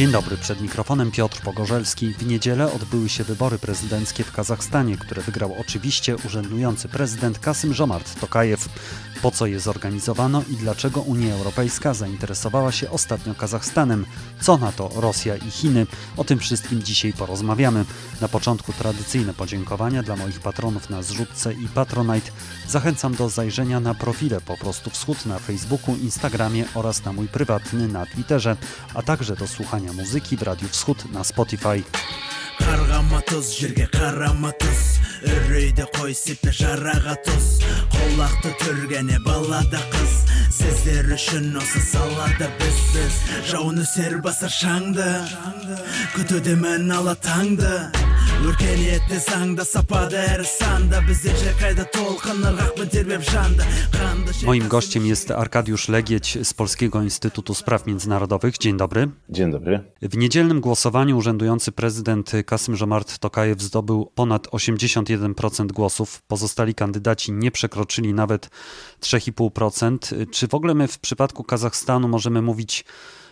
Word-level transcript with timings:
Dzień 0.00 0.12
dobry, 0.12 0.36
przed 0.36 0.60
mikrofonem 0.60 1.10
Piotr 1.10 1.40
Pogorzelski. 1.40 2.14
W 2.14 2.26
niedzielę 2.26 2.72
odbyły 2.72 3.08
się 3.08 3.24
wybory 3.24 3.58
prezydenckie 3.58 4.24
w 4.24 4.32
Kazachstanie, 4.32 4.96
które 4.96 5.22
wygrał 5.22 5.54
oczywiście 5.58 6.16
urzędujący 6.16 6.88
prezydent 6.88 7.38
Kasym 7.38 7.74
Żomart 7.74 8.20
Tokajew. 8.20 8.68
Po 9.22 9.30
co 9.30 9.46
je 9.46 9.60
zorganizowano 9.60 10.42
i 10.50 10.56
dlaczego 10.56 11.00
Unia 11.00 11.34
Europejska 11.34 11.94
zainteresowała 11.94 12.72
się 12.72 12.90
ostatnio 12.90 13.34
Kazachstanem? 13.34 14.06
Co 14.40 14.56
na 14.56 14.72
to 14.72 14.90
Rosja 14.96 15.36
i 15.36 15.50
Chiny? 15.50 15.86
O 16.16 16.24
tym 16.24 16.38
wszystkim 16.38 16.82
dzisiaj 16.82 17.12
porozmawiamy. 17.12 17.84
Na 18.20 18.28
początku 18.28 18.72
tradycyjne 18.72 19.34
podziękowania 19.34 20.02
dla 20.02 20.16
moich 20.16 20.40
patronów 20.40 20.90
na 20.90 21.02
zrzutce 21.02 21.52
i 21.52 21.68
Patronite. 21.68 22.30
Zachęcam 22.68 23.14
do 23.14 23.28
zajrzenia 23.28 23.80
na 23.80 23.94
profile 23.94 24.40
po 24.40 24.56
prostu 24.56 24.90
wschód 24.90 25.26
na 25.26 25.38
Facebooku, 25.38 25.96
Instagramie 25.96 26.64
oraz 26.74 27.04
na 27.04 27.12
mój 27.12 27.28
prywatny 27.28 27.88
na 27.88 28.06
Twitterze, 28.06 28.56
a 28.94 29.02
także 29.02 29.36
do 29.36 29.46
słuchania 29.46 29.92
muzyki 29.92 30.36
w 30.36 30.42
Radiu 30.42 30.68
Wschód 30.68 31.12
na 31.12 31.24
Spotify. 31.24 31.82
Karamatos. 33.92 34.99
Үрейді 35.26 35.86
қой 35.96 36.14
сепе 36.16 36.52
жараға 36.54 37.16
тұз. 37.26 37.48
Қолақты 37.92 38.52
түргене 38.62 39.18
балада 39.26 39.80
қыз. 39.92 40.14
Сіздер 40.60 41.12
үшін 41.16 41.54
осы 41.60 41.82
салада 41.84 42.48
біз 42.60 42.78
біз. 42.94 43.18
Жауын 43.50 43.82
өсер 43.84 44.20
басар 44.24 44.52
шаңды. 44.52 45.08
Күтудемін 46.16 46.90
ала 46.96 47.16
таңды. 47.20 48.09
өркениетті 48.45 49.17
заңда 49.23 49.65
сапада 49.65 50.21
әрі 50.35 50.45
санда 50.47 51.01
біздер 51.05 51.35
қайда 51.59 51.85
толқын 51.95 52.43
ырғақпен 52.51 52.91
тербеп 52.93 53.23
жанды 53.25 53.65
қанды 53.93 54.25
Moim 54.45 54.67
gościem 54.67 55.05
jest 55.05 55.31
Arkadiusz 55.31 55.89
Legieć 55.89 56.37
z 56.43 56.53
Polskiego 56.53 57.01
Instytutu 57.01 57.53
Spraw 57.53 57.85
Międzynarodowych. 57.85 58.57
Dzień 58.57 58.77
dobry. 58.77 59.09
Dzień 59.29 59.51
dobry. 59.51 59.83
W 60.01 60.17
niedzielnym 60.17 60.61
głosowaniu 60.61 61.17
urzędujący 61.17 61.71
prezydent 61.71 62.31
Kasym 62.45 62.75
Żomart 62.75 63.19
Tokajew 63.19 63.61
zdobył 63.61 64.11
ponad 64.15 64.47
81% 64.47 65.71
głosów. 65.71 66.21
Pozostali 66.27 66.75
kandydaci 66.75 67.31
nie 67.31 67.51
przekroczyli 67.51 68.13
nawet 68.13 68.49
3,5%. 69.01 70.29
Czy 70.31 70.47
w 70.47 70.53
ogóle 70.53 70.73
my 70.73 70.87
w 70.87 70.99
przypadku 70.99 71.43
Kazachstanu 71.43 72.07
możemy 72.07 72.41
mówić 72.41 72.85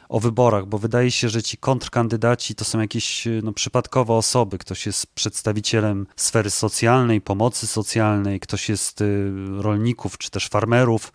o 0.09 0.21
wyborach, 0.21 0.67
bo 0.67 0.79
wydaje 0.79 1.11
się, 1.11 1.29
że 1.29 1.43
ci 1.43 1.57
kontrkandydaci 1.57 2.55
to 2.55 2.65
są 2.65 2.81
jakieś 2.81 3.29
no, 3.43 3.53
przypadkowe 3.53 4.15
osoby. 4.15 4.59
Ktoś 4.59 4.87
jest 4.87 5.07
przedstawicielem 5.07 6.07
sfery 6.17 6.51
socjalnej, 6.51 7.21
pomocy 7.21 7.67
socjalnej, 7.67 8.41
ktoś 8.41 8.69
jest 8.69 9.01
y, 9.01 9.33
rolników 9.59 10.19
czy 10.19 10.31
też 10.31 10.49
farmerów. 10.49 11.13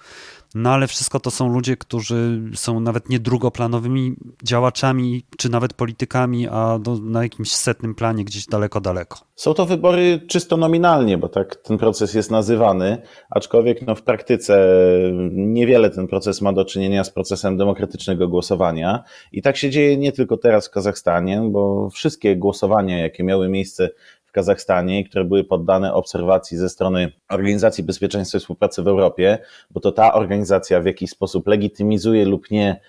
No 0.55 0.69
ale 0.69 0.87
wszystko 0.87 1.19
to 1.19 1.31
są 1.31 1.53
ludzie, 1.53 1.77
którzy 1.77 2.41
są 2.55 2.79
nawet 2.79 3.09
nie 3.09 3.19
drugoplanowymi 3.19 4.15
działaczami, 4.43 5.23
czy 5.37 5.49
nawet 5.49 5.73
politykami, 5.73 6.47
a 6.47 6.79
do, 6.79 6.95
na 6.95 7.23
jakimś 7.23 7.51
setnym 7.51 7.95
planie 7.95 8.25
gdzieś 8.25 8.45
daleko, 8.45 8.81
daleko. 8.81 9.19
Są 9.35 9.53
to 9.53 9.65
wybory 9.65 10.19
czysto 10.27 10.57
nominalnie, 10.57 11.17
bo 11.17 11.29
tak 11.29 11.55
ten 11.55 11.77
proces 11.77 12.13
jest 12.13 12.31
nazywany, 12.31 13.01
aczkolwiek 13.29 13.81
no, 13.87 13.95
w 13.95 14.01
praktyce 14.01 14.67
niewiele 15.31 15.89
ten 15.89 16.07
proces 16.07 16.41
ma 16.41 16.53
do 16.53 16.65
czynienia 16.65 17.03
z 17.03 17.09
procesem 17.09 17.57
demokratycznego 17.57 18.27
głosowania. 18.27 19.03
I 19.31 19.41
tak 19.41 19.57
się 19.57 19.69
dzieje 19.69 19.97
nie 19.97 20.11
tylko 20.11 20.37
teraz 20.37 20.67
w 20.67 20.71
Kazachstanie, 20.71 21.41
bo 21.51 21.89
wszystkie 21.89 22.35
głosowania, 22.35 22.97
jakie 22.97 23.23
miały 23.23 23.49
miejsce 23.49 23.89
Kazachstanie, 24.33 25.03
które 25.03 25.25
były 25.25 25.43
poddane 25.43 25.93
obserwacji 25.93 26.57
ze 26.57 26.69
strony 26.69 27.11
Organizacji 27.29 27.83
Bezpieczeństwa 27.83 28.37
i 28.37 28.41
Współpracy 28.41 28.83
w 28.83 28.87
Europie, 28.87 29.37
bo 29.71 29.79
to 29.79 29.91
ta 29.91 30.13
organizacja 30.13 30.81
w 30.81 30.85
jakiś 30.85 31.09
sposób 31.09 31.47
legitymizuje 31.47 32.25
lub 32.25 32.51
nie 32.51 32.79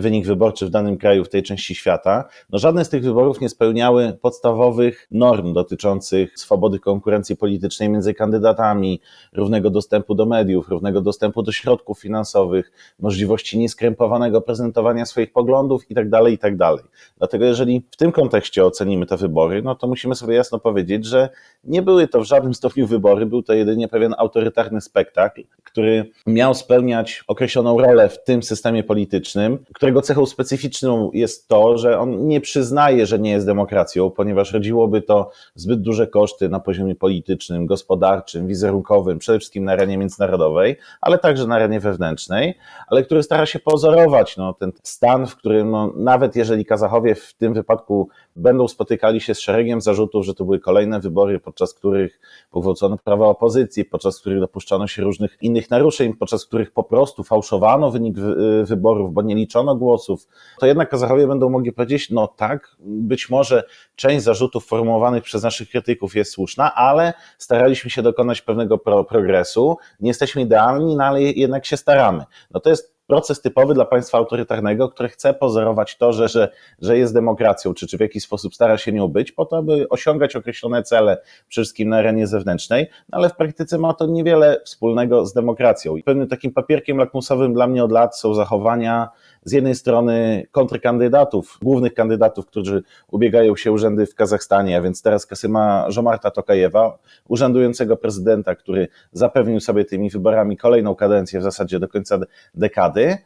wynik 0.00 0.26
wyborczy 0.26 0.66
w 0.66 0.70
danym 0.70 0.96
kraju, 0.96 1.24
w 1.24 1.28
tej 1.28 1.42
części 1.42 1.74
świata, 1.74 2.24
no 2.50 2.58
żadne 2.58 2.84
z 2.84 2.88
tych 2.88 3.02
wyborów 3.02 3.40
nie 3.40 3.48
spełniały 3.48 4.12
podstawowych 4.22 5.06
norm 5.10 5.52
dotyczących 5.52 6.38
swobody 6.38 6.78
konkurencji 6.78 7.36
politycznej 7.36 7.88
między 7.88 8.14
kandydatami, 8.14 9.00
równego 9.32 9.70
dostępu 9.70 10.14
do 10.14 10.26
mediów, 10.26 10.68
równego 10.68 11.00
dostępu 11.00 11.42
do 11.42 11.52
środków 11.52 12.00
finansowych, 12.00 12.72
możliwości 13.00 13.58
nieskrępowanego 13.58 14.40
prezentowania 14.40 15.06
swoich 15.06 15.32
poglądów 15.32 15.90
itd., 15.90 16.10
tak 16.10 16.30
itd. 16.30 16.58
Tak 16.58 16.84
Dlatego 17.18 17.44
jeżeli 17.44 17.86
w 17.90 17.96
tym 17.96 18.12
kontekście 18.12 18.64
ocenimy 18.64 19.06
te 19.06 19.16
wybory, 19.16 19.62
no 19.62 19.74
to 19.74 19.86
musimy 19.86 20.14
sobie 20.14 20.34
jasno 20.34 20.58
powiedzieć, 20.58 21.04
że 21.04 21.28
nie 21.64 21.82
były 21.82 22.08
to 22.08 22.20
w 22.20 22.24
żadnym 22.24 22.54
stopniu 22.54 22.86
wybory, 22.86 23.26
był 23.26 23.42
to 23.42 23.52
jedynie 23.52 23.88
pewien 23.88 24.14
autorytarny 24.18 24.80
spektakl, 24.80 25.42
który 25.64 26.10
miał 26.26 26.54
spełniać 26.54 27.24
określoną 27.26 27.78
rolę 27.78 28.08
w 28.08 28.24
tym 28.24 28.42
systemie 28.42 28.84
politycznym, 28.84 29.64
którego 29.84 30.02
cechą 30.02 30.26
specyficzną 30.26 31.10
jest 31.12 31.48
to, 31.48 31.78
że 31.78 31.98
on 31.98 32.26
nie 32.26 32.40
przyznaje, 32.40 33.06
że 33.06 33.18
nie 33.18 33.30
jest 33.30 33.46
demokracją, 33.46 34.10
ponieważ 34.10 34.52
rodziłoby 34.52 35.02
to 35.02 35.30
zbyt 35.54 35.82
duże 35.82 36.06
koszty 36.06 36.48
na 36.48 36.60
poziomie 36.60 36.94
politycznym, 36.94 37.66
gospodarczym, 37.66 38.46
wizerunkowym, 38.46 39.18
przede 39.18 39.38
wszystkim 39.38 39.64
na 39.64 39.72
arenie 39.72 39.98
międzynarodowej, 39.98 40.76
ale 41.00 41.18
także 41.18 41.46
na 41.46 41.54
arenie 41.54 41.80
wewnętrznej, 41.80 42.54
ale 42.88 43.02
który 43.02 43.22
stara 43.22 43.46
się 43.46 43.58
pozorować 43.58 44.36
no, 44.36 44.52
ten 44.52 44.72
stan, 44.82 45.26
w 45.26 45.36
którym 45.36 45.70
no, 45.70 45.92
nawet 45.96 46.36
jeżeli 46.36 46.64
Kazachowie 46.64 47.14
w 47.14 47.34
tym 47.34 47.54
wypadku 47.54 48.08
będą 48.36 48.68
spotykali 48.68 49.20
się 49.20 49.34
z 49.34 49.40
szeregiem 49.40 49.80
zarzutów, 49.80 50.24
że 50.24 50.34
to 50.34 50.44
były 50.44 50.60
kolejne 50.60 51.00
wybory, 51.00 51.40
podczas 51.40 51.74
których 51.74 52.20
pogwałcono 52.50 52.98
prawa 53.04 53.26
opozycji, 53.26 53.84
podczas 53.84 54.20
których 54.20 54.40
dopuszczano 54.40 54.86
się 54.86 55.02
różnych 55.02 55.36
innych 55.40 55.70
naruszeń, 55.70 56.14
podczas 56.14 56.46
których 56.46 56.72
po 56.72 56.84
prostu 56.84 57.24
fałszowano 57.24 57.90
wynik 57.90 58.16
wyborów, 58.64 59.12
bo 59.12 59.22
nie 59.22 59.34
liczono 59.34 59.76
głosów, 59.76 60.26
to 60.58 60.66
jednak 60.66 60.90
Kazachowie 60.90 61.26
będą 61.26 61.50
mogli 61.50 61.72
powiedzieć, 61.72 62.10
no 62.10 62.26
tak, 62.26 62.76
być 62.80 63.30
może 63.30 63.64
część 63.96 64.24
zarzutów 64.24 64.66
formułowanych 64.66 65.22
przez 65.22 65.42
naszych 65.42 65.68
krytyków 65.68 66.14
jest 66.16 66.32
słuszna, 66.32 66.74
ale 66.74 67.12
staraliśmy 67.38 67.90
się 67.90 68.02
dokonać 68.02 68.42
pewnego 68.42 68.78
pro 68.78 69.04
progresu, 69.04 69.76
nie 70.00 70.10
jesteśmy 70.10 70.42
idealni, 70.42 70.96
no 70.96 71.04
ale 71.04 71.22
jednak 71.22 71.66
się 71.66 71.76
staramy. 71.76 72.24
No 72.50 72.60
to 72.60 72.70
jest 72.70 72.93
proces 73.06 73.40
typowy 73.40 73.74
dla 73.74 73.84
państwa 73.84 74.18
autorytarnego, 74.18 74.88
które 74.88 75.08
chce 75.08 75.34
pozorować 75.34 75.96
to, 75.96 76.12
że, 76.12 76.28
że, 76.28 76.48
że 76.82 76.98
jest 76.98 77.14
demokracją, 77.14 77.74
czy, 77.74 77.86
czy 77.86 77.96
w 77.96 78.00
jakiś 78.00 78.22
sposób 78.22 78.54
stara 78.54 78.78
się 78.78 78.92
nią 78.92 79.08
być, 79.08 79.32
po 79.32 79.46
to, 79.46 79.56
aby 79.56 79.88
osiągać 79.88 80.36
określone 80.36 80.82
cele, 80.82 81.16
przede 81.48 81.64
wszystkim 81.64 81.88
na 81.88 81.96
arenie 81.96 82.26
zewnętrznej, 82.26 82.86
no 83.08 83.18
ale 83.18 83.28
w 83.28 83.36
praktyce 83.36 83.78
ma 83.78 83.94
to 83.94 84.06
niewiele 84.06 84.60
wspólnego 84.64 85.26
z 85.26 85.32
demokracją. 85.32 85.96
I 85.96 86.02
pewnym 86.02 86.28
takim 86.28 86.52
papierkiem 86.52 86.96
lakmusowym 86.96 87.54
dla 87.54 87.66
mnie 87.66 87.84
od 87.84 87.92
lat 87.92 88.18
są 88.18 88.34
zachowania 88.34 89.08
z 89.44 89.52
jednej 89.52 89.74
strony 89.74 90.46
kontrkandydatów, 90.50 91.58
głównych 91.62 91.94
kandydatów, 91.94 92.46
którzy 92.46 92.82
ubiegają 93.10 93.56
się 93.56 93.72
urzędy 93.72 94.06
w 94.06 94.14
Kazachstanie, 94.14 94.76
a 94.76 94.80
więc 94.80 95.02
teraz 95.02 95.26
Kasyma 95.26 95.90
Żomarta 95.90 96.30
Tokajewa, 96.30 96.98
urzędującego 97.28 97.96
prezydenta, 97.96 98.54
który 98.54 98.88
zapewnił 99.12 99.60
sobie 99.60 99.84
tymi 99.84 100.10
wyborami 100.10 100.56
kolejną 100.56 100.94
kadencję 100.94 101.40
w 101.40 101.42
zasadzie 101.42 101.78
do 101.78 101.88
końca 101.88 102.18
dekady, 102.54 103.18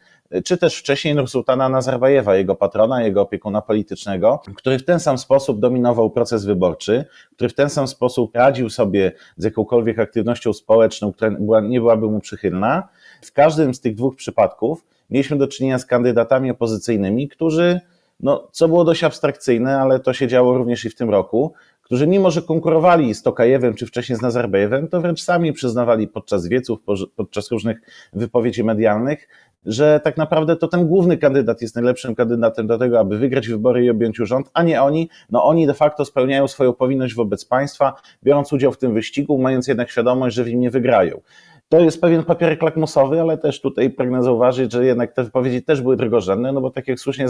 czy 0.44 0.58
też 0.58 0.78
wcześniej 0.78 1.14
Nursultana 1.14 1.68
Nazarbajewa, 1.68 2.36
jego 2.36 2.54
patrona, 2.54 3.02
jego 3.02 3.22
opiekuna 3.22 3.62
politycznego, 3.62 4.42
który 4.56 4.78
w 4.78 4.84
ten 4.84 5.00
sam 5.00 5.18
sposób 5.18 5.60
dominował 5.60 6.10
proces 6.10 6.44
wyborczy, 6.44 7.04
który 7.34 7.50
w 7.50 7.54
ten 7.54 7.70
sam 7.70 7.88
sposób 7.88 8.36
radził 8.36 8.70
sobie 8.70 9.12
z 9.36 9.44
jakąkolwiek 9.44 9.98
aktywnością 9.98 10.52
społeczną, 10.52 11.12
która 11.12 11.60
nie 11.60 11.80
byłaby 11.80 12.06
mu 12.06 12.20
przychylna. 12.20 12.88
W 13.22 13.32
każdym 13.32 13.74
z 13.74 13.80
tych 13.80 13.94
dwóch 13.94 14.16
przypadków 14.16 14.84
mieliśmy 15.10 15.36
do 15.36 15.48
czynienia 15.48 15.78
z 15.78 15.86
kandydatami 15.86 16.50
opozycyjnymi, 16.50 17.28
którzy, 17.28 17.80
no, 18.20 18.48
co 18.52 18.68
było 18.68 18.84
dość 18.84 19.04
abstrakcyjne, 19.04 19.80
ale 19.80 20.00
to 20.00 20.12
się 20.12 20.28
działo 20.28 20.58
również 20.58 20.84
i 20.84 20.90
w 20.90 20.94
tym 20.94 21.10
roku, 21.10 21.52
którzy 21.82 22.06
mimo, 22.06 22.30
że 22.30 22.42
konkurowali 22.42 23.14
z 23.14 23.22
Tokajewem 23.22 23.74
czy 23.74 23.86
wcześniej 23.86 24.18
z 24.18 24.22
Nazarbejewem, 24.22 24.88
to 24.88 25.00
wręcz 25.00 25.22
sami 25.22 25.52
przyznawali 25.52 26.08
podczas 26.08 26.48
wieców, 26.48 26.78
podczas 27.16 27.50
różnych 27.50 27.80
wypowiedzi 28.12 28.64
medialnych, 28.64 29.28
że 29.66 30.00
tak 30.04 30.16
naprawdę 30.16 30.56
to 30.56 30.68
ten 30.68 30.86
główny 30.86 31.18
kandydat 31.18 31.62
jest 31.62 31.74
najlepszym 31.74 32.14
kandydatem 32.14 32.66
do 32.66 32.78
tego, 32.78 33.00
aby 33.00 33.18
wygrać 33.18 33.48
wybory 33.48 33.84
i 33.84 33.90
objąć 33.90 34.20
urząd, 34.20 34.50
a 34.54 34.62
nie 34.62 34.82
oni. 34.82 35.10
No 35.30 35.44
oni 35.44 35.66
de 35.66 35.74
facto 35.74 36.04
spełniają 36.04 36.48
swoją 36.48 36.72
powinność 36.72 37.14
wobec 37.14 37.44
państwa, 37.44 37.94
biorąc 38.24 38.52
udział 38.52 38.72
w 38.72 38.78
tym 38.78 38.94
wyścigu, 38.94 39.38
mając 39.38 39.68
jednak 39.68 39.90
świadomość, 39.90 40.36
że 40.36 40.44
w 40.44 40.48
nim 40.48 40.60
nie 40.60 40.70
wygrają. 40.70 41.20
To 41.70 41.80
jest 41.80 42.00
pewien 42.00 42.24
papierek 42.24 42.62
lakmusowy, 42.62 43.20
ale 43.20 43.38
też 43.38 43.60
tutaj 43.60 43.90
pragnę 43.90 44.22
zauważyć, 44.22 44.72
że 44.72 44.86
jednak 44.86 45.12
te 45.12 45.24
wypowiedzi 45.24 45.62
też 45.62 45.82
były 45.82 45.96
drogorzędne, 45.96 46.52
no 46.52 46.60
bo 46.60 46.70
tak 46.70 46.88
jak 46.88 47.00
słusznie 47.00 47.24
e, 47.24 47.28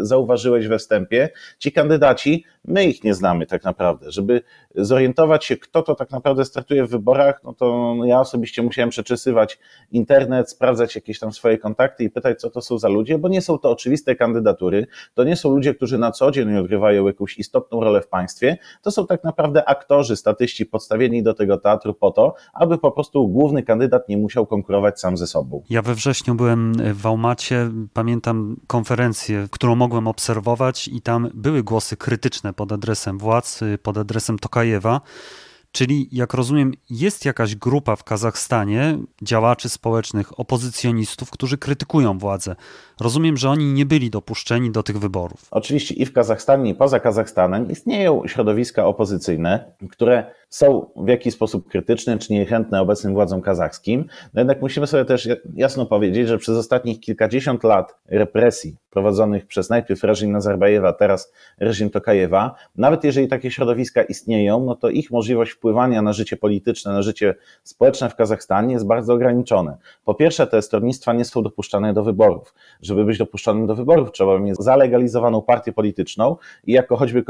zauważyłeś 0.00 0.68
we 0.68 0.78
wstępie, 0.78 1.28
ci 1.58 1.72
kandydaci 1.72 2.44
my 2.64 2.84
ich 2.84 3.04
nie 3.04 3.14
znamy 3.14 3.46
tak 3.46 3.64
naprawdę. 3.64 4.12
Żeby 4.12 4.42
zorientować 4.74 5.44
się, 5.44 5.56
kto 5.56 5.82
to 5.82 5.94
tak 5.94 6.10
naprawdę 6.10 6.44
startuje 6.44 6.86
w 6.86 6.90
wyborach, 6.90 7.40
no 7.44 7.52
to 7.52 7.94
ja 8.04 8.20
osobiście 8.20 8.62
musiałem 8.62 8.90
przeczesywać 8.90 9.58
internet, 9.92 10.50
sprawdzać 10.50 10.94
jakieś 10.94 11.18
tam 11.18 11.32
swoje 11.32 11.58
kontakty 11.58 12.04
i 12.04 12.10
pytać, 12.10 12.40
co 12.40 12.50
to 12.50 12.62
są 12.62 12.78
za 12.78 12.88
ludzie, 12.88 13.18
bo 13.18 13.28
nie 13.28 13.40
są 13.40 13.58
to 13.58 13.70
oczywiste 13.70 14.16
kandydatury, 14.16 14.86
to 15.14 15.24
nie 15.24 15.36
są 15.36 15.50
ludzie, 15.50 15.74
którzy 15.74 15.98
na 15.98 16.10
co 16.12 16.30
dzień 16.30 16.56
odgrywają 16.56 17.06
jakąś 17.06 17.38
istotną 17.38 17.80
rolę 17.80 18.00
w 18.00 18.08
państwie, 18.08 18.58
to 18.82 18.90
są 18.90 19.06
tak 19.06 19.24
naprawdę 19.24 19.68
aktorzy, 19.68 20.16
statyści 20.16 20.66
podstawieni 20.66 21.22
do 21.22 21.34
tego 21.34 21.58
teatru 21.58 21.94
po 21.94 22.10
to, 22.10 22.34
aby 22.54 22.78
po 22.78 22.92
prostu 22.92 23.28
główny 23.28 23.62
kandydat 23.70 24.08
nie 24.08 24.16
musiał 24.16 24.46
konkurować 24.46 25.00
sam 25.00 25.16
ze 25.16 25.26
sobą. 25.26 25.62
Ja 25.70 25.82
we 25.82 25.94
wrześniu 25.94 26.34
byłem 26.34 26.72
w 26.72 27.00
Wałmacie, 27.00 27.70
pamiętam 27.92 28.56
konferencję, 28.66 29.48
którą 29.50 29.74
mogłem 29.74 30.08
obserwować 30.08 30.88
i 30.88 31.00
tam 31.02 31.30
były 31.34 31.62
głosy 31.62 31.96
krytyczne 31.96 32.52
pod 32.52 32.72
adresem 32.72 33.18
władz, 33.18 33.60
pod 33.82 33.98
adresem 33.98 34.38
Tokajewa. 34.38 35.00
Czyli, 35.72 36.08
jak 36.12 36.34
rozumiem, 36.34 36.72
jest 36.90 37.24
jakaś 37.24 37.56
grupa 37.56 37.96
w 37.96 38.04
Kazachstanie 38.04 38.98
działaczy 39.22 39.68
społecznych, 39.68 40.40
opozycjonistów, 40.40 41.30
którzy 41.30 41.58
krytykują 41.58 42.18
władzę. 42.18 42.56
Rozumiem, 43.00 43.36
że 43.36 43.50
oni 43.50 43.72
nie 43.72 43.86
byli 43.86 44.10
dopuszczeni 44.10 44.70
do 44.70 44.82
tych 44.82 44.98
wyborów. 44.98 45.46
Oczywiście 45.50 45.94
i 45.94 46.06
w 46.06 46.12
Kazachstanie, 46.12 46.70
i 46.70 46.74
poza 46.74 47.00
Kazachstanem 47.00 47.70
istnieją 47.70 48.22
środowiska 48.26 48.86
opozycyjne, 48.86 49.72
które 49.90 50.24
są 50.50 50.90
w 50.96 51.08
jakiś 51.08 51.34
sposób 51.34 51.68
krytyczne 51.68 52.18
czy 52.18 52.32
niechętne 52.32 52.80
obecnym 52.80 53.14
władzom 53.14 53.42
kazachskim. 53.42 54.04
No 54.34 54.40
jednak 54.40 54.62
musimy 54.62 54.86
sobie 54.86 55.04
też 55.04 55.28
jasno 55.54 55.86
powiedzieć, 55.86 56.28
że 56.28 56.38
przez 56.38 56.56
ostatnich 56.56 57.00
kilkadziesiąt 57.00 57.64
lat 57.64 57.94
represji 58.06 58.76
prowadzonych 58.90 59.46
przez 59.46 59.70
najpierw 59.70 60.04
reżim 60.04 60.32
Nazarbajewa, 60.32 60.92
teraz 60.92 61.32
reżim 61.58 61.90
Tokajewa, 61.90 62.54
nawet 62.76 63.04
jeżeli 63.04 63.28
takie 63.28 63.50
środowiska 63.50 64.02
istnieją, 64.02 64.64
no 64.64 64.74
to 64.74 64.90
ich 64.90 65.10
możliwość 65.10 65.54
wpływania 65.60 66.02
na 66.02 66.12
życie 66.12 66.36
polityczne, 66.36 66.92
na 66.92 67.02
życie 67.02 67.34
społeczne 67.62 68.10
w 68.10 68.14
Kazachstanie 68.14 68.72
jest 68.72 68.86
bardzo 68.86 69.14
ograniczone. 69.14 69.76
Po 70.04 70.14
pierwsze, 70.14 70.46
te 70.46 70.62
stronnictwa 70.62 71.12
nie 71.12 71.24
są 71.24 71.42
dopuszczane 71.42 71.94
do 71.94 72.04
wyborów. 72.04 72.54
Żeby 72.82 73.04
być 73.04 73.18
dopuszczonym 73.18 73.66
do 73.66 73.74
wyborów, 73.74 74.12
trzeba 74.12 74.38
mieć 74.38 74.56
zalegalizowaną 74.56 75.42
partię 75.42 75.72
polityczną 75.72 76.36
i 76.66 76.72
jako 76.72 76.96
choćby 76.96 77.24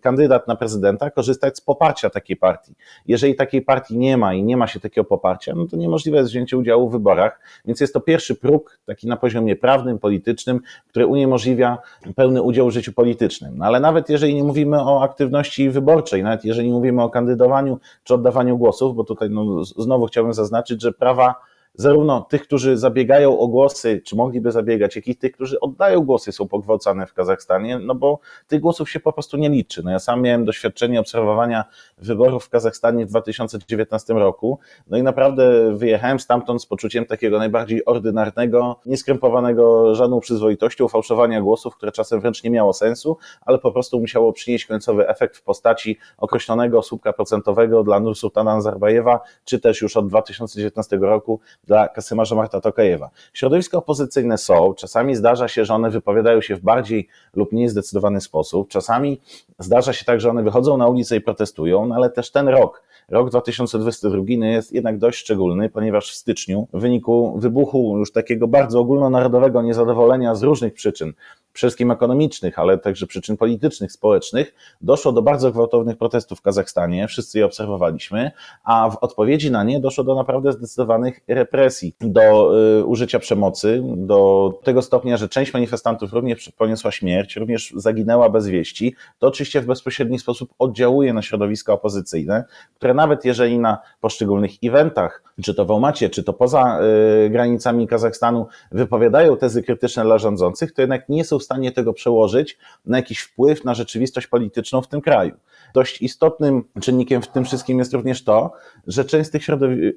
kandydat 0.00 0.48
na 0.48 0.56
prezydenta 0.56 1.10
korzystać 1.10 1.56
z 1.56 1.60
poparcia 1.60 2.10
takiej 2.10 2.36
partii. 2.36 2.74
Jeżeli 3.06 3.34
takiej 3.34 3.62
partii 3.62 3.98
nie 3.98 4.16
ma 4.16 4.34
i 4.34 4.42
nie 4.42 4.56
ma 4.56 4.66
się 4.66 4.80
takiego 4.80 5.04
poparcia, 5.04 5.54
no 5.56 5.66
to 5.66 5.76
niemożliwe 5.76 6.18
jest 6.18 6.30
wzięcie 6.30 6.56
udziału 6.56 6.88
w 6.88 6.92
wyborach, 6.92 7.40
więc 7.64 7.80
jest 7.80 7.94
to 7.94 8.00
pierwszy 8.00 8.34
próg 8.34 8.78
taki 8.86 9.06
na 9.06 9.16
poziomie 9.16 9.56
prawnym, 9.56 9.98
politycznym, 9.98 10.60
który 10.88 11.06
uniemożliwia 11.06 11.78
pełny 12.16 12.42
udział 12.42 12.68
w 12.68 12.70
życiu 12.70 12.92
politycznym. 12.92 13.58
No 13.58 13.64
ale 13.64 13.80
nawet 13.80 14.08
jeżeli 14.08 14.34
nie 14.34 14.44
mówimy 14.44 14.82
o 14.82 15.02
aktywności 15.02 15.70
wyborczej, 15.70 16.22
nawet 16.22 16.44
jeżeli 16.44 16.68
nie 16.68 16.74
mówimy 16.74 17.02
o 17.02 17.10
kandydowaniu 17.10 17.67
czy 18.04 18.14
oddawaniu 18.14 18.58
głosów, 18.58 18.96
bo 18.96 19.04
tutaj 19.04 19.30
no, 19.30 19.64
znowu 19.64 20.06
chciałbym 20.06 20.34
zaznaczyć, 20.34 20.82
że 20.82 20.92
prawa 20.92 21.34
zarówno 21.78 22.20
tych, 22.20 22.42
którzy 22.42 22.76
zabiegają 22.76 23.38
o 23.38 23.48
głosy, 23.48 24.02
czy 24.04 24.16
mogliby 24.16 24.52
zabiegać, 24.52 24.96
jak 24.96 25.08
i 25.08 25.16
tych, 25.16 25.32
którzy 25.32 25.60
oddają 25.60 26.00
głosy, 26.00 26.32
są 26.32 26.48
pogwałcane 26.48 27.06
w 27.06 27.14
Kazachstanie, 27.14 27.78
no 27.78 27.94
bo 27.94 28.18
tych 28.46 28.60
głosów 28.60 28.90
się 28.90 29.00
po 29.00 29.12
prostu 29.12 29.36
nie 29.36 29.50
liczy. 29.50 29.82
No 29.82 29.90
ja 29.90 29.98
sam 29.98 30.22
miałem 30.22 30.44
doświadczenie 30.44 31.00
obserwowania 31.00 31.64
wyborów 31.98 32.44
w 32.44 32.48
Kazachstanie 32.48 33.06
w 33.06 33.08
2019 33.08 34.14
roku, 34.14 34.58
no 34.86 34.98
i 34.98 35.02
naprawdę 35.02 35.76
wyjechałem 35.76 36.20
stamtąd 36.20 36.62
z 36.62 36.66
poczuciem 36.66 37.04
takiego 37.04 37.38
najbardziej 37.38 37.84
ordynarnego, 37.84 38.80
nieskrępowanego 38.86 39.94
żadną 39.94 40.20
przyzwoitością, 40.20 40.88
fałszowania 40.88 41.40
głosów, 41.40 41.76
które 41.76 41.92
czasem 41.92 42.20
wręcz 42.20 42.44
nie 42.44 42.50
miało 42.50 42.72
sensu, 42.72 43.16
ale 43.40 43.58
po 43.58 43.72
prostu 43.72 44.00
musiało 44.00 44.32
przynieść 44.32 44.66
końcowy 44.66 45.08
efekt 45.08 45.36
w 45.36 45.42
postaci 45.42 45.98
określonego 46.18 46.82
słupka 46.82 47.12
procentowego 47.12 47.84
dla 47.84 48.00
Nursultana 48.00 48.54
Nazarbajewa, 48.54 49.20
czy 49.44 49.60
też 49.60 49.82
już 49.82 49.96
od 49.96 50.08
2019 50.08 50.96
roku 50.96 51.40
dla 51.68 51.88
Kasyma 51.88 52.22
Marta 52.36 52.60
Tokajewa. 52.60 53.10
Środowiska 53.32 53.78
opozycyjne 53.78 54.38
są, 54.38 54.74
czasami 54.74 55.16
zdarza 55.16 55.48
się, 55.48 55.64
że 55.64 55.74
one 55.74 55.90
wypowiadają 55.90 56.40
się 56.40 56.56
w 56.56 56.60
bardziej 56.60 57.08
lub 57.34 57.52
mniej 57.52 57.68
zdecydowany 57.68 58.20
sposób, 58.20 58.68
czasami 58.68 59.20
zdarza 59.58 59.92
się 59.92 60.04
tak, 60.04 60.20
że 60.20 60.30
one 60.30 60.42
wychodzą 60.42 60.76
na 60.76 60.86
ulicę 60.86 61.16
i 61.16 61.20
protestują, 61.20 61.86
no 61.86 61.94
ale 61.94 62.10
też 62.10 62.30
ten 62.30 62.48
rok, 62.48 62.82
rok 63.08 63.30
2022 63.30 64.22
jest 64.46 64.72
jednak 64.72 64.98
dość 64.98 65.18
szczególny, 65.18 65.68
ponieważ 65.68 66.10
w 66.10 66.14
styczniu 66.14 66.68
w 66.72 66.80
wyniku 66.80 67.38
wybuchu 67.38 67.98
już 67.98 68.12
takiego 68.12 68.48
bardzo 68.48 68.80
ogólnonarodowego 68.80 69.62
niezadowolenia 69.62 70.34
z 70.34 70.42
różnych 70.42 70.74
przyczyn, 70.74 71.12
przede 71.58 71.70
wszystkim 71.70 71.90
ekonomicznych, 71.90 72.58
ale 72.58 72.78
także 72.78 73.06
przyczyn 73.06 73.36
politycznych, 73.36 73.92
społecznych, 73.92 74.54
doszło 74.80 75.12
do 75.12 75.22
bardzo 75.22 75.52
gwałtownych 75.52 75.96
protestów 75.96 76.38
w 76.38 76.42
Kazachstanie, 76.42 77.08
wszyscy 77.08 77.38
je 77.38 77.46
obserwowaliśmy, 77.46 78.30
a 78.64 78.90
w 78.90 78.96
odpowiedzi 79.00 79.50
na 79.50 79.64
nie 79.64 79.80
doszło 79.80 80.04
do 80.04 80.14
naprawdę 80.14 80.52
zdecydowanych 80.52 81.20
represji, 81.28 81.94
do 82.00 82.52
y, 82.80 82.84
użycia 82.84 83.18
przemocy, 83.18 83.82
do 83.96 84.52
tego 84.64 84.82
stopnia, 84.82 85.16
że 85.16 85.28
część 85.28 85.54
manifestantów 85.54 86.12
również 86.12 86.52
poniosła 86.56 86.90
śmierć, 86.90 87.36
również 87.36 87.72
zaginęła 87.76 88.28
bez 88.28 88.48
wieści. 88.48 88.94
To 89.18 89.26
oczywiście 89.26 89.60
w 89.60 89.66
bezpośredni 89.66 90.18
sposób 90.18 90.54
oddziałuje 90.58 91.12
na 91.12 91.22
środowiska 91.22 91.72
opozycyjne, 91.72 92.44
które 92.74 92.94
nawet 92.94 93.24
jeżeli 93.24 93.58
na 93.58 93.78
poszczególnych 94.00 94.50
eventach, 94.64 95.22
czy 95.42 95.54
to 95.54 95.64
w 95.64 95.70
Almacie, 95.70 96.10
czy 96.10 96.24
to 96.24 96.32
poza 96.32 96.80
y, 97.26 97.30
granicami 97.30 97.88
Kazachstanu, 97.88 98.46
wypowiadają 98.72 99.36
tezy 99.36 99.62
krytyczne 99.62 100.04
dla 100.04 100.18
rządzących, 100.18 100.72
to 100.72 100.82
jednak 100.82 101.08
nie 101.08 101.24
są 101.24 101.38
w 101.38 101.47
stanie 101.48 101.72
tego 101.72 101.92
przełożyć 101.92 102.58
na 102.86 102.96
jakiś 102.96 103.20
wpływ 103.20 103.64
na 103.64 103.74
rzeczywistość 103.74 104.26
polityczną 104.26 104.82
w 104.82 104.88
tym 104.88 105.00
kraju. 105.00 105.32
Dość 105.74 106.02
istotnym 106.02 106.64
czynnikiem 106.80 107.22
w 107.22 107.28
tym 107.28 107.44
wszystkim 107.44 107.78
jest 107.78 107.94
również 107.94 108.24
to, 108.24 108.52
że 108.86 109.04
część 109.04 109.28
z 109.28 109.30
tych 109.30 109.42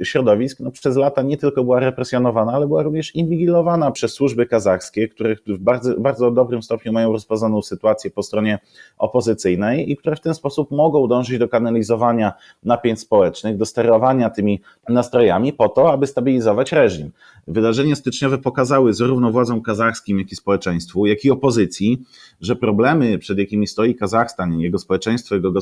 środowisk 0.03 0.59
no, 0.59 0.71
przez 0.71 0.95
lata 0.95 1.21
nie 1.21 1.37
tylko 1.37 1.63
była 1.63 1.79
represjonowana, 1.79 2.51
ale 2.53 2.67
była 2.67 2.83
również 2.83 3.15
inwigilowana 3.15 3.91
przez 3.91 4.13
służby 4.13 4.45
kazachskie, 4.45 5.07
które 5.07 5.35
w 5.47 5.57
bardzo, 5.57 5.99
bardzo 5.99 6.31
dobrym 6.31 6.63
stopniu 6.63 6.93
mają 6.93 7.11
rozpoznaną 7.11 7.61
sytuację 7.61 8.11
po 8.11 8.23
stronie 8.23 8.59
opozycyjnej 8.97 9.91
i 9.91 9.97
które 9.97 10.15
w 10.15 10.21
ten 10.21 10.33
sposób 10.33 10.71
mogą 10.71 11.07
dążyć 11.07 11.39
do 11.39 11.47
kanalizowania 11.47 12.33
napięć 12.63 12.99
społecznych, 12.99 13.57
do 13.57 13.65
sterowania 13.65 14.29
tymi 14.29 14.61
nastrojami 14.89 15.53
po 15.53 15.69
to, 15.69 15.91
aby 15.91 16.07
stabilizować 16.07 16.71
reżim. 16.71 17.11
Wydarzenia 17.47 17.95
styczniowe 17.95 18.37
pokazały 18.37 18.93
zarówno 18.93 19.31
władzom 19.31 19.61
kazachskim, 19.61 20.19
jak 20.19 20.31
i 20.31 20.35
społeczeństwu, 20.35 21.05
jak 21.05 21.25
i 21.25 21.31
opozycji, 21.31 22.01
że 22.41 22.55
problemy, 22.55 23.17
przed 23.17 23.37
jakimi 23.37 23.67
stoi 23.67 23.95
Kazachstan, 23.95 24.59
jego 24.59 24.79
społeczeństwo, 24.79 25.35
jego 25.35 25.51
gospodarka, 25.51 25.60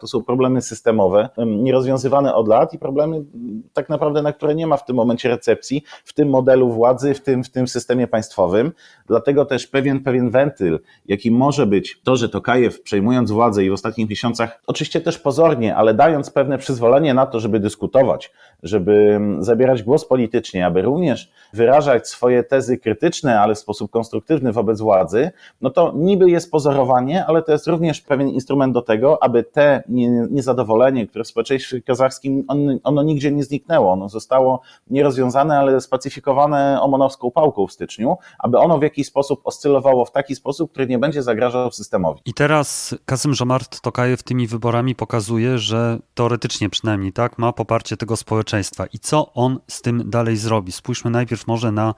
to 0.00 0.06
są 0.06 0.22
problemy 0.22 0.62
systemowe, 0.62 1.28
nierozwiązywane 1.46 2.34
od 2.34 2.48
lat 2.48 2.74
i 2.74 2.78
problemy 2.78 3.24
tak 3.72 3.88
naprawdę, 3.88 4.22
na 4.22 4.32
które 4.32 4.54
nie 4.54 4.66
ma 4.66 4.76
w 4.76 4.84
tym 4.84 4.96
momencie 4.96 5.28
recepcji, 5.28 5.84
w 6.04 6.12
tym 6.12 6.28
modelu 6.28 6.70
władzy, 6.70 7.14
w 7.14 7.20
tym, 7.20 7.44
w 7.44 7.50
tym 7.50 7.68
systemie 7.68 8.06
państwowym. 8.06 8.72
Dlatego 9.06 9.44
też 9.44 9.66
pewien, 9.66 10.00
pewien 10.00 10.30
wentyl, 10.30 10.80
jaki 11.06 11.30
może 11.30 11.66
być 11.66 12.00
to, 12.04 12.16
że 12.16 12.28
Tokajew 12.28 12.82
przejmując 12.82 13.30
władzę 13.30 13.64
i 13.64 13.70
w 13.70 13.72
ostatnich 13.72 14.10
miesiącach, 14.10 14.62
oczywiście 14.66 15.00
też 15.00 15.18
pozornie, 15.18 15.76
ale 15.76 15.94
dając 15.94 16.30
pewne 16.30 16.58
przyzwolenie 16.58 17.14
na 17.14 17.26
to, 17.26 17.40
żeby 17.40 17.60
dyskutować, 17.60 18.32
żeby 18.62 19.20
zabierać 19.38 19.82
głos 19.82 20.04
politycznie, 20.04 20.66
aby 20.66 20.82
również 20.82 21.30
wyrażać 21.52 22.08
swoje 22.08 22.42
tezy 22.42 22.78
krytyczne, 22.78 23.40
ale 23.40 23.54
w 23.54 23.58
sposób 23.58 23.90
konstruktywny 23.90 24.52
wobec 24.52 24.80
władzy, 24.80 25.30
no 25.60 25.70
to 25.70 25.92
niby 25.96 26.30
jest 26.30 26.50
pozorowanie, 26.50 27.26
ale 27.26 27.42
to 27.42 27.52
jest 27.52 27.66
również 27.66 28.00
pewien 28.00 28.28
instrument 28.28 28.74
do 28.74 28.82
tego, 28.82 29.22
aby 29.22 29.35
te 29.42 29.82
niezadowolenie, 30.30 31.06
które 31.06 31.24
w 31.24 31.28
społeczeństwie 31.28 31.82
kazachskim, 31.82 32.44
on, 32.48 32.78
ono 32.84 33.02
nigdzie 33.02 33.32
nie 33.32 33.44
zniknęło, 33.44 33.92
ono 33.92 34.08
zostało 34.08 34.60
nierozwiązane, 34.90 35.58
ale 35.58 35.80
spacyfikowane 35.80 36.78
omonowską 36.82 37.30
pałką 37.30 37.66
w 37.66 37.72
styczniu, 37.72 38.16
aby 38.38 38.58
ono 38.58 38.78
w 38.78 38.82
jakiś 38.82 39.06
sposób 39.06 39.40
oscylowało 39.44 40.04
w 40.04 40.12
taki 40.12 40.34
sposób, 40.34 40.70
który 40.70 40.86
nie 40.86 40.98
będzie 40.98 41.22
zagrażał 41.22 41.72
systemowi. 41.72 42.20
I 42.24 42.34
teraz 42.34 42.94
Kasym 43.04 43.34
Żomart 43.34 43.80
Tokajew 43.80 44.22
tymi 44.22 44.46
wyborami 44.46 44.94
pokazuje, 44.94 45.58
że 45.58 45.98
teoretycznie 46.14 46.70
przynajmniej 46.70 47.12
tak, 47.12 47.38
ma 47.38 47.52
poparcie 47.52 47.96
tego 47.96 48.16
społeczeństwa. 48.16 48.86
I 48.86 48.98
co 48.98 49.32
on 49.32 49.58
z 49.68 49.82
tym 49.82 50.10
dalej 50.10 50.36
zrobi? 50.36 50.72
Spójrzmy 50.72 51.10
najpierw 51.10 51.46
może 51.46 51.72
na 51.72 51.94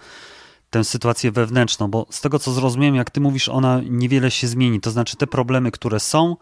tę 0.70 0.84
sytuację 0.84 1.32
wewnętrzną, 1.32 1.88
bo 1.88 2.06
z 2.10 2.20
tego 2.20 2.38
co 2.38 2.52
zrozumiałem, 2.52 2.94
jak 2.94 3.10
ty 3.10 3.20
mówisz, 3.20 3.48
ona 3.48 3.80
niewiele 3.90 4.30
się 4.30 4.46
zmieni. 4.46 4.80
To 4.80 4.90
znaczy 4.90 5.16
te 5.16 5.26
problemy, 5.26 5.70
które 5.70 6.00
są, 6.00 6.36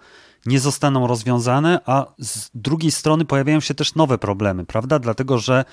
nie 0.46 0.60
zostaną 0.60 1.06
rozwiązane, 1.06 1.80
a 1.86 2.06
z 2.18 2.50
drugiej 2.54 2.90
strony 2.90 3.24
pojawiają 3.24 3.60
się 3.60 3.74
też 3.74 3.94
nowe 3.94 4.18
problemy, 4.18 4.66
prawda? 4.66 4.98
Dlatego, 4.98 5.38
że 5.38 5.64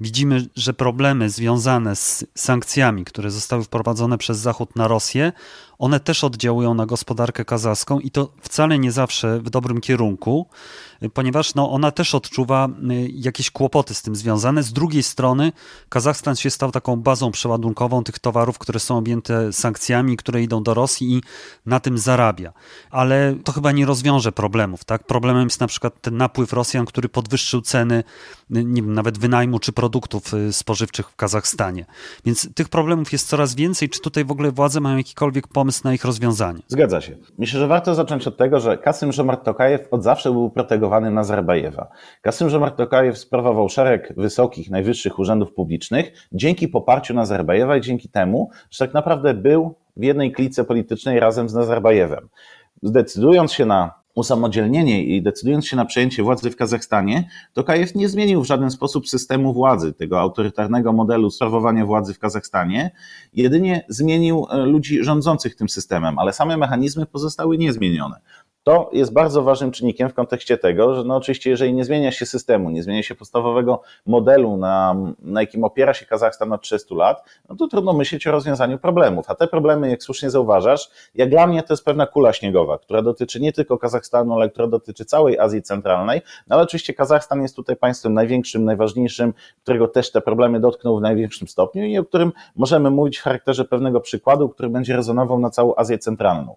widzimy, 0.00 0.46
że 0.56 0.74
problemy 0.74 1.30
związane 1.30 1.96
z 1.96 2.24
sankcjami, 2.34 3.04
które 3.04 3.30
zostały 3.30 3.64
wprowadzone 3.64 4.18
przez 4.18 4.38
Zachód 4.38 4.76
na 4.76 4.88
Rosję, 4.88 5.32
one 5.78 6.00
też 6.00 6.24
oddziałują 6.24 6.74
na 6.74 6.86
gospodarkę 6.86 7.44
kazachską 7.44 8.00
i 8.00 8.10
to 8.10 8.32
wcale 8.40 8.78
nie 8.78 8.92
zawsze 8.92 9.40
w 9.40 9.50
dobrym 9.50 9.80
kierunku, 9.80 10.46
ponieważ 11.14 11.54
no, 11.54 11.70
ona 11.70 11.90
też 11.90 12.14
odczuwa 12.14 12.68
y, 12.90 13.08
jakieś 13.12 13.50
kłopoty 13.50 13.94
z 13.94 14.02
tym 14.02 14.16
związane. 14.16 14.62
Z 14.62 14.72
drugiej 14.72 15.02
strony 15.02 15.52
Kazachstan 15.88 16.36
się 16.36 16.50
stał 16.50 16.72
taką 16.72 16.96
bazą 16.96 17.30
przeładunkową 17.30 18.04
tych 18.04 18.18
towarów, 18.18 18.58
które 18.58 18.80
są 18.80 18.98
objęte 18.98 19.52
sankcjami, 19.52 20.16
które 20.16 20.42
idą 20.42 20.62
do 20.62 20.74
Rosji 20.74 21.12
i 21.12 21.22
na 21.66 21.80
tym 21.80 21.98
zarabia. 21.98 22.52
Ale 22.90 23.34
to 23.44 23.52
chyba 23.52 23.72
nie 23.72 23.86
rozwiąże 23.86 24.32
problemów. 24.32 24.84
Tak? 24.84 25.06
Problemem 25.06 25.44
jest 25.44 25.60
na 25.60 25.66
przykład 25.66 26.00
ten 26.00 26.16
napływ 26.16 26.52
Rosjan, 26.52 26.86
który 26.86 27.08
podwyższył 27.08 27.60
ceny 27.60 28.04
y, 28.56 28.64
nie 28.64 28.82
wiem, 28.82 28.92
nawet 28.92 29.18
wynajmu 29.18 29.58
czy 29.58 29.72
produktów 29.86 30.34
y, 30.34 30.52
spożywczych 30.52 31.10
w 31.10 31.16
Kazachstanie. 31.16 31.84
Więc 32.24 32.54
tych 32.54 32.68
problemów 32.68 33.12
jest 33.12 33.28
coraz 33.28 33.54
więcej. 33.54 33.88
Czy 33.88 34.00
tutaj 34.00 34.24
w 34.24 34.30
ogóle 34.30 34.52
władze 34.52 34.80
mają 34.80 34.96
jakikolwiek 34.96 35.48
pomysł 35.48 35.80
na 35.84 35.94
ich 35.94 36.04
rozwiązanie? 36.04 36.60
Zgadza 36.68 37.00
się. 37.00 37.16
Myślę, 37.38 37.60
że 37.60 37.66
warto 37.66 37.94
zacząć 37.94 38.26
od 38.26 38.36
tego, 38.36 38.60
że 38.60 38.78
Kasym 38.78 39.12
Żomart 39.12 39.44
Tokajew 39.44 39.88
od 39.90 40.02
zawsze 40.02 40.32
był 40.32 40.50
protegowany 40.50 41.10
Nazarbajewa. 41.10 41.88
Kasym 42.22 42.50
Żomart 42.50 42.76
Tokajew 42.76 43.18
sprawował 43.18 43.68
szereg 43.68 44.12
wysokich, 44.16 44.70
najwyższych 44.70 45.18
urzędów 45.18 45.52
publicznych 45.52 46.12
dzięki 46.32 46.68
poparciu 46.68 47.14
Nazarbajewa 47.14 47.76
i 47.76 47.80
dzięki 47.80 48.08
temu, 48.08 48.50
że 48.70 48.86
tak 48.86 48.94
naprawdę 48.94 49.34
był 49.34 49.74
w 49.96 50.04
jednej 50.04 50.32
klice 50.32 50.64
politycznej 50.64 51.20
razem 51.20 51.48
z 51.48 51.54
Nazarbajewem. 51.54 52.28
Zdecydując 52.82 53.52
się 53.52 53.66
na 53.66 54.05
usamodzielnienie 54.16 55.04
i 55.04 55.22
decydując 55.22 55.66
się 55.66 55.76
na 55.76 55.84
przejęcie 55.84 56.22
władzy 56.22 56.50
w 56.50 56.56
Kazachstanie, 56.56 57.28
Tokajew 57.52 57.94
nie 57.94 58.08
zmienił 58.08 58.42
w 58.42 58.46
żaden 58.46 58.70
sposób 58.70 59.08
systemu 59.08 59.52
władzy, 59.52 59.92
tego 59.92 60.20
autorytarnego 60.20 60.92
modelu 60.92 61.30
sprawowania 61.30 61.86
władzy 61.86 62.14
w 62.14 62.18
Kazachstanie, 62.18 62.90
jedynie 63.32 63.84
zmienił 63.88 64.46
e, 64.50 64.56
ludzi 64.58 65.04
rządzących 65.04 65.56
tym 65.56 65.68
systemem, 65.68 66.18
ale 66.18 66.32
same 66.32 66.56
mechanizmy 66.56 67.06
pozostały 67.06 67.58
niezmienione. 67.58 68.20
To 68.66 68.90
jest 68.92 69.12
bardzo 69.12 69.42
ważnym 69.42 69.70
czynnikiem 69.70 70.08
w 70.08 70.14
kontekście 70.14 70.58
tego, 70.58 70.94
że 70.94 71.04
no 71.04 71.16
oczywiście, 71.16 71.50
jeżeli 71.50 71.74
nie 71.74 71.84
zmienia 71.84 72.12
się 72.12 72.26
systemu, 72.26 72.70
nie 72.70 72.82
zmienia 72.82 73.02
się 73.02 73.14
podstawowego 73.14 73.82
modelu, 74.06 74.56
na, 74.56 74.96
na 75.22 75.40
jakim 75.40 75.64
opiera 75.64 75.94
się 75.94 76.06
Kazachstan 76.06 76.52
od 76.52 76.62
300 76.62 76.94
lat, 76.94 77.24
no 77.48 77.56
to 77.56 77.68
trudno 77.68 77.92
myśleć 77.92 78.26
o 78.26 78.30
rozwiązaniu 78.30 78.78
problemów. 78.78 79.30
A 79.30 79.34
te 79.34 79.46
problemy, 79.46 79.90
jak 79.90 80.02
słusznie 80.02 80.30
zauważasz, 80.30 80.90
jak 81.14 81.30
dla 81.30 81.46
mnie 81.46 81.62
to 81.62 81.72
jest 81.72 81.84
pewna 81.84 82.06
kula 82.06 82.32
śniegowa, 82.32 82.78
która 82.78 83.02
dotyczy 83.02 83.40
nie 83.40 83.52
tylko 83.52 83.78
Kazachstanu, 83.78 84.34
ale 84.34 84.50
która 84.50 84.66
dotyczy 84.66 85.04
całej 85.04 85.38
Azji 85.38 85.62
Centralnej. 85.62 86.20
No 86.48 86.56
ale 86.56 86.62
oczywiście 86.62 86.94
Kazachstan 86.94 87.42
jest 87.42 87.56
tutaj 87.56 87.76
państwem 87.76 88.14
największym, 88.14 88.64
najważniejszym, 88.64 89.34
którego 89.62 89.88
też 89.88 90.12
te 90.12 90.20
problemy 90.20 90.60
dotkną 90.60 90.96
w 90.98 91.00
największym 91.00 91.48
stopniu 91.48 91.84
i 91.84 91.98
o 91.98 92.04
którym 92.04 92.32
możemy 92.56 92.90
mówić 92.90 93.18
w 93.18 93.22
charakterze 93.22 93.64
pewnego 93.64 94.00
przykładu, 94.00 94.48
który 94.48 94.68
będzie 94.68 94.96
rezonował 94.96 95.38
na 95.38 95.50
całą 95.50 95.74
Azję 95.76 95.98
Centralną. 95.98 96.56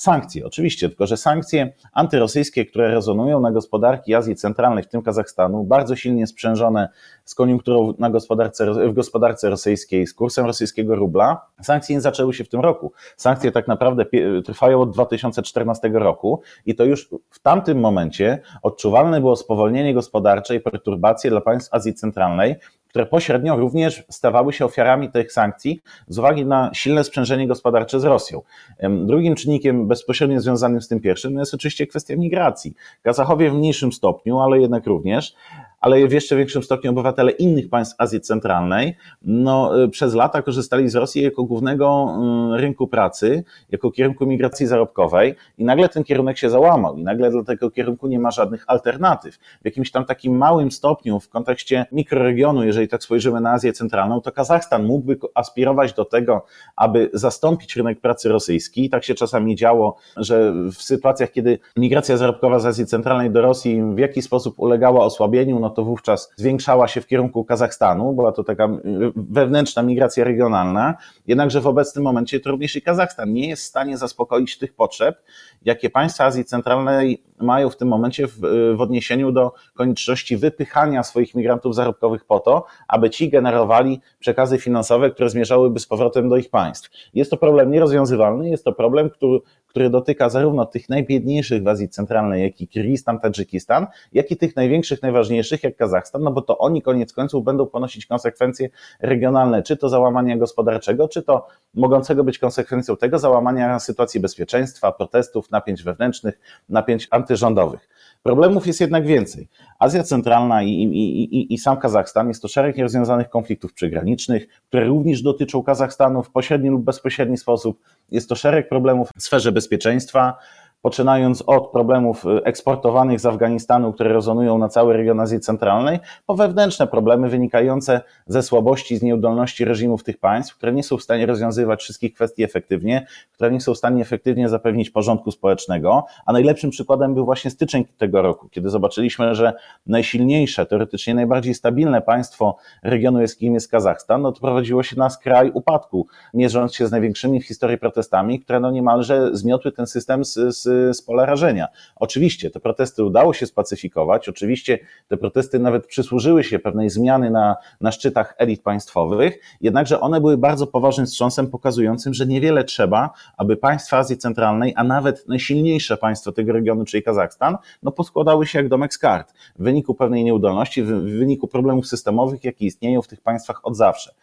Sankcje, 0.00 0.46
oczywiście, 0.46 0.88
tylko 0.88 1.06
że 1.06 1.16
sankcje 1.16 1.72
antyrosyjskie, 1.92 2.66
które 2.66 2.90
rezonują 2.90 3.40
na 3.40 3.52
gospodarki 3.52 4.14
Azji 4.14 4.36
Centralnej, 4.36 4.84
w 4.84 4.88
tym 4.88 5.02
Kazachstanu, 5.02 5.64
bardzo 5.64 5.96
silnie 5.96 6.26
sprzężone 6.26 6.88
z 7.24 7.34
koniunkturą 7.34 7.94
na 7.98 8.10
gospodarce, 8.10 8.88
w 8.88 8.92
gospodarce 8.92 9.50
rosyjskiej, 9.50 10.06
z 10.06 10.14
kursem 10.14 10.46
rosyjskiego 10.46 10.96
rubla, 10.96 11.46
sankcje 11.62 11.96
nie 11.96 12.00
zaczęły 12.00 12.34
się 12.34 12.44
w 12.44 12.48
tym 12.48 12.60
roku. 12.60 12.92
Sankcje 13.16 13.52
tak 13.52 13.68
naprawdę 13.68 14.04
trwają 14.44 14.80
od 14.80 14.90
2014 14.90 15.88
roku 15.88 16.42
i 16.66 16.74
to 16.74 16.84
już 16.84 17.08
w 17.30 17.38
tamtym 17.38 17.80
momencie 17.80 18.38
odczuwalne 18.62 19.20
było 19.20 19.36
spowolnienie 19.36 19.94
gospodarcze 19.94 20.54
i 20.54 20.60
perturbacje 20.60 21.30
dla 21.30 21.40
państw 21.40 21.74
Azji 21.74 21.94
Centralnej, 21.94 22.56
które 22.90 23.06
pośrednio 23.06 23.56
również 23.56 24.04
stawały 24.08 24.52
się 24.52 24.64
ofiarami 24.64 25.10
tych 25.10 25.32
sankcji 25.32 25.80
z 26.08 26.18
uwagi 26.18 26.46
na 26.46 26.70
silne 26.74 27.04
sprzężenie 27.04 27.48
gospodarcze 27.48 28.00
z 28.00 28.04
Rosją. 28.04 28.42
Drugim 28.90 29.34
czynnikiem 29.34 29.88
bezpośrednio 29.88 30.40
związanym 30.40 30.82
z 30.82 30.88
tym 30.88 31.00
pierwszym 31.00 31.38
jest 31.38 31.54
oczywiście 31.54 31.86
kwestia 31.86 32.16
migracji. 32.16 32.74
Kazachowie 33.02 33.50
w 33.50 33.54
mniejszym 33.54 33.92
stopniu, 33.92 34.40
ale 34.40 34.60
jednak 34.60 34.86
również 34.86 35.34
ale 35.80 36.08
w 36.08 36.12
jeszcze 36.12 36.36
większym 36.36 36.62
stopniu 36.62 36.90
obywatele 36.90 37.30
innych 37.30 37.68
państw 37.68 37.94
Azji 37.98 38.20
Centralnej, 38.20 38.96
no, 39.22 39.82
y, 39.82 39.88
przez 39.88 40.14
lata 40.14 40.42
korzystali 40.42 40.88
z 40.88 40.94
Rosji 40.94 41.22
jako 41.22 41.44
głównego 41.44 42.16
y, 42.54 42.60
rynku 42.60 42.86
pracy, 42.86 43.44
jako 43.70 43.90
kierunku 43.90 44.26
migracji 44.26 44.66
zarobkowej 44.66 45.34
i 45.58 45.64
nagle 45.64 45.88
ten 45.88 46.04
kierunek 46.04 46.38
się 46.38 46.50
załamał 46.50 46.96
i 46.96 47.02
nagle 47.02 47.30
dla 47.30 47.44
tego 47.44 47.70
kierunku 47.70 48.08
nie 48.08 48.18
ma 48.18 48.30
żadnych 48.30 48.64
alternatyw. 48.66 49.34
W 49.34 49.64
jakimś 49.64 49.90
tam 49.90 50.04
takim 50.04 50.36
małym 50.36 50.70
stopniu 50.70 51.20
w 51.20 51.28
kontekście 51.28 51.86
mikroregionu, 51.92 52.64
jeżeli 52.64 52.88
tak 52.88 53.02
spojrzymy 53.02 53.40
na 53.40 53.52
Azję 53.52 53.72
Centralną, 53.72 54.20
to 54.20 54.32
Kazachstan 54.32 54.84
mógłby 54.84 55.18
aspirować 55.34 55.92
do 55.92 56.04
tego, 56.04 56.44
aby 56.76 57.10
zastąpić 57.12 57.76
rynek 57.76 58.00
pracy 58.00 58.28
rosyjski. 58.28 58.84
I 58.84 58.90
tak 58.90 59.04
się 59.04 59.14
czasami 59.14 59.56
działo, 59.56 59.96
że 60.16 60.52
w 60.52 60.82
sytuacjach, 60.82 61.30
kiedy 61.30 61.58
migracja 61.76 62.16
zarobkowa 62.16 62.58
z 62.58 62.66
Azji 62.66 62.86
Centralnej 62.86 63.30
do 63.30 63.42
Rosji 63.42 63.82
w 63.94 63.98
jakiś 63.98 64.24
sposób 64.24 64.54
ulegała 64.58 65.04
osłabieniu, 65.04 65.60
no 65.60 65.69
to 65.70 65.84
wówczas 65.84 66.32
zwiększała 66.36 66.88
się 66.88 67.00
w 67.00 67.06
kierunku 67.06 67.44
Kazachstanu, 67.44 68.12
była 68.12 68.32
to 68.32 68.44
taka 68.44 68.68
wewnętrzna 69.16 69.82
migracja 69.82 70.24
regionalna, 70.24 70.94
jednakże 71.26 71.60
w 71.60 71.66
obecnym 71.66 72.04
momencie 72.04 72.40
to 72.40 72.50
również 72.50 72.76
i 72.76 72.82
Kazachstan 72.82 73.32
nie 73.32 73.48
jest 73.48 73.62
w 73.62 73.66
stanie 73.66 73.98
zaspokoić 73.98 74.58
tych 74.58 74.74
potrzeb, 74.74 75.22
jakie 75.64 75.90
państwa 75.90 76.24
Azji 76.24 76.44
Centralnej 76.44 77.22
mają 77.38 77.70
w 77.70 77.76
tym 77.76 77.88
momencie 77.88 78.26
w, 78.26 78.40
w 78.76 78.80
odniesieniu 78.80 79.32
do 79.32 79.52
konieczności 79.74 80.36
wypychania 80.36 81.02
swoich 81.02 81.34
migrantów 81.34 81.74
zarobkowych 81.74 82.24
po 82.24 82.40
to, 82.40 82.64
aby 82.88 83.10
ci 83.10 83.30
generowali 83.30 84.00
przekazy 84.18 84.58
finansowe, 84.58 85.10
które 85.10 85.30
zmierzałyby 85.30 85.80
z 85.80 85.86
powrotem 85.86 86.28
do 86.28 86.36
ich 86.36 86.50
państw. 86.50 86.90
Jest 87.14 87.30
to 87.30 87.36
problem 87.36 87.70
nierozwiązywalny, 87.70 88.50
jest 88.50 88.64
to 88.64 88.72
problem, 88.72 89.10
który, 89.10 89.38
który 89.70 89.90
dotyka 89.90 90.28
zarówno 90.28 90.66
tych 90.66 90.88
najbiedniejszych 90.88 91.62
w 91.62 91.68
Azji 91.68 91.88
Centralnej, 91.88 92.42
jak 92.42 92.60
i 92.60 92.68
Kirgistan, 92.68 93.20
Tadżykistan, 93.20 93.86
jak 94.12 94.30
i 94.30 94.36
tych 94.36 94.56
największych, 94.56 95.02
najważniejszych, 95.02 95.64
jak 95.64 95.76
Kazachstan, 95.76 96.22
no 96.22 96.30
bo 96.30 96.42
to 96.42 96.58
oni 96.58 96.82
koniec 96.82 97.12
końców 97.12 97.44
będą 97.44 97.66
ponosić 97.66 98.06
konsekwencje 98.06 98.68
regionalne, 99.00 99.62
czy 99.62 99.76
to 99.76 99.88
załamania 99.88 100.36
gospodarczego, 100.36 101.08
czy 101.08 101.22
to 101.22 101.46
mogącego 101.74 102.24
być 102.24 102.38
konsekwencją 102.38 102.96
tego 102.96 103.18
załamania 103.18 103.78
sytuacji 103.78 104.20
bezpieczeństwa, 104.20 104.92
protestów, 104.92 105.50
napięć 105.50 105.82
wewnętrznych, 105.82 106.40
napięć 106.68 107.08
antyrządowych. 107.10 107.88
Problemów 108.22 108.66
jest 108.66 108.80
jednak 108.80 109.06
więcej. 109.06 109.48
Azja 109.78 110.02
Centralna 110.02 110.62
i, 110.62 110.68
i, 110.68 111.24
i, 111.24 111.54
i 111.54 111.58
sam 111.58 111.76
Kazachstan 111.76 112.28
jest 112.28 112.42
to 112.42 112.48
szereg 112.48 112.76
nierozwiązanych 112.76 113.28
konfliktów 113.28 113.72
przygranicznych, 113.72 114.48
które 114.68 114.84
również 114.84 115.22
dotyczą 115.22 115.62
Kazachstanu 115.62 116.22
w 116.22 116.30
pośredni 116.30 116.68
lub 116.68 116.84
bezpośredni 116.84 117.36
sposób. 117.36 117.80
Jest 118.10 118.28
to 118.28 118.34
szereg 118.34 118.68
problemów 118.68 119.08
w 119.16 119.22
sferze 119.22 119.52
bezpieczeństwa, 119.52 120.36
poczynając 120.82 121.42
od 121.46 121.70
problemów 121.70 122.24
y, 122.24 122.44
eksportowanych 122.44 123.20
z 123.20 123.26
Afganistanu, 123.26 123.92
które 123.92 124.12
rezonują 124.12 124.58
na 124.58 124.68
cały 124.68 124.96
region 124.96 125.20
Azji 125.20 125.40
Centralnej, 125.40 125.98
po 126.26 126.34
wewnętrzne 126.34 126.86
problemy 126.86 127.28
wynikające 127.28 128.00
ze 128.26 128.42
słabości, 128.42 128.96
z 128.96 129.02
nieudolności 129.02 129.64
reżimów 129.64 130.04
tych 130.04 130.18
państw, 130.18 130.56
które 130.56 130.72
nie 130.72 130.82
są 130.82 130.96
w 130.96 131.02
stanie 131.02 131.26
rozwiązywać 131.26 131.80
wszystkich 131.80 132.14
kwestii 132.14 132.42
efektywnie, 132.42 133.06
które 133.32 133.50
nie 133.50 133.60
są 133.60 133.74
w 133.74 133.78
stanie 133.78 134.02
efektywnie 134.02 134.48
zapewnić 134.48 134.90
porządku 134.90 135.30
społecznego, 135.30 136.04
a 136.26 136.32
najlepszym 136.32 136.70
przykładem 136.70 137.14
był 137.14 137.24
właśnie 137.24 137.50
styczeń 137.50 137.84
tego 137.98 138.22
roku, 138.22 138.48
kiedy 138.48 138.70
zobaczyliśmy, 138.70 139.34
że 139.34 139.52
najsilniejsze, 139.86 140.66
teoretycznie 140.66 141.14
najbardziej 141.14 141.54
stabilne 141.54 142.02
państwo 142.02 142.56
regionu, 142.82 143.20
jakim 143.20 143.54
jest 143.54 143.70
Kazachstan, 143.70 144.22
no 144.22 144.32
to 144.32 144.40
prowadziło 144.40 144.82
się 144.82 144.96
na 144.96 145.10
skraj 145.10 145.50
upadku, 145.50 146.06
mierząc 146.34 146.74
się 146.74 146.86
z 146.86 146.90
największymi 146.90 147.40
w 147.40 147.46
historii 147.46 147.78
protestami, 147.78 148.40
które 148.40 148.60
no 148.60 148.70
niemalże 148.70 149.30
zmiotły 149.32 149.72
ten 149.72 149.86
system 149.86 150.24
z, 150.24 150.34
z 150.34 150.69
z, 150.92 151.02
pola 151.02 151.26
rażenia. 151.26 151.68
Oczywiście 151.96 152.50
te 152.50 152.60
protesty 152.60 153.04
udało 153.04 153.34
się 153.34 153.46
spacyfikować, 153.46 154.28
oczywiście 154.28 154.78
te 155.08 155.16
protesty 155.16 155.58
nawet 155.58 155.86
przysłużyły 155.86 156.44
się 156.44 156.58
pewnej 156.58 156.90
zmiany 156.90 157.30
na, 157.30 157.56
na 157.80 157.92
szczytach 157.92 158.34
elit 158.38 158.62
państwowych, 158.62 159.38
jednakże 159.60 160.00
one 160.00 160.20
były 160.20 160.38
bardzo 160.38 160.66
poważnym 160.66 161.06
wstrząsem 161.06 161.46
pokazującym, 161.46 162.14
że 162.14 162.26
niewiele 162.26 162.64
trzeba, 162.64 163.10
aby 163.36 163.56
państwa 163.56 163.98
Azji 163.98 164.16
Centralnej, 164.16 164.72
a 164.76 164.84
nawet 164.84 165.28
najsilniejsze 165.28 165.96
państwo 165.96 166.32
tego 166.32 166.52
regionu, 166.52 166.84
czyli 166.84 167.02
Kazachstan, 167.02 167.56
no 167.82 167.92
poskładały 167.92 168.46
się 168.46 168.58
jak 168.58 168.68
domek 168.68 168.94
z 168.94 168.98
kart 168.98 169.32
w 169.58 169.62
wyniku 169.62 169.94
pewnej 169.94 170.24
nieudolności, 170.24 170.82
w 170.82 170.88
wyniku 171.18 171.48
problemów 171.48 171.86
systemowych, 171.86 172.44
jakie 172.44 172.66
istnieją 172.66 173.02
w 173.02 173.08
tych 173.08 173.20
państwach 173.20 173.60
od 173.62 173.76
zawsze. 173.76 174.14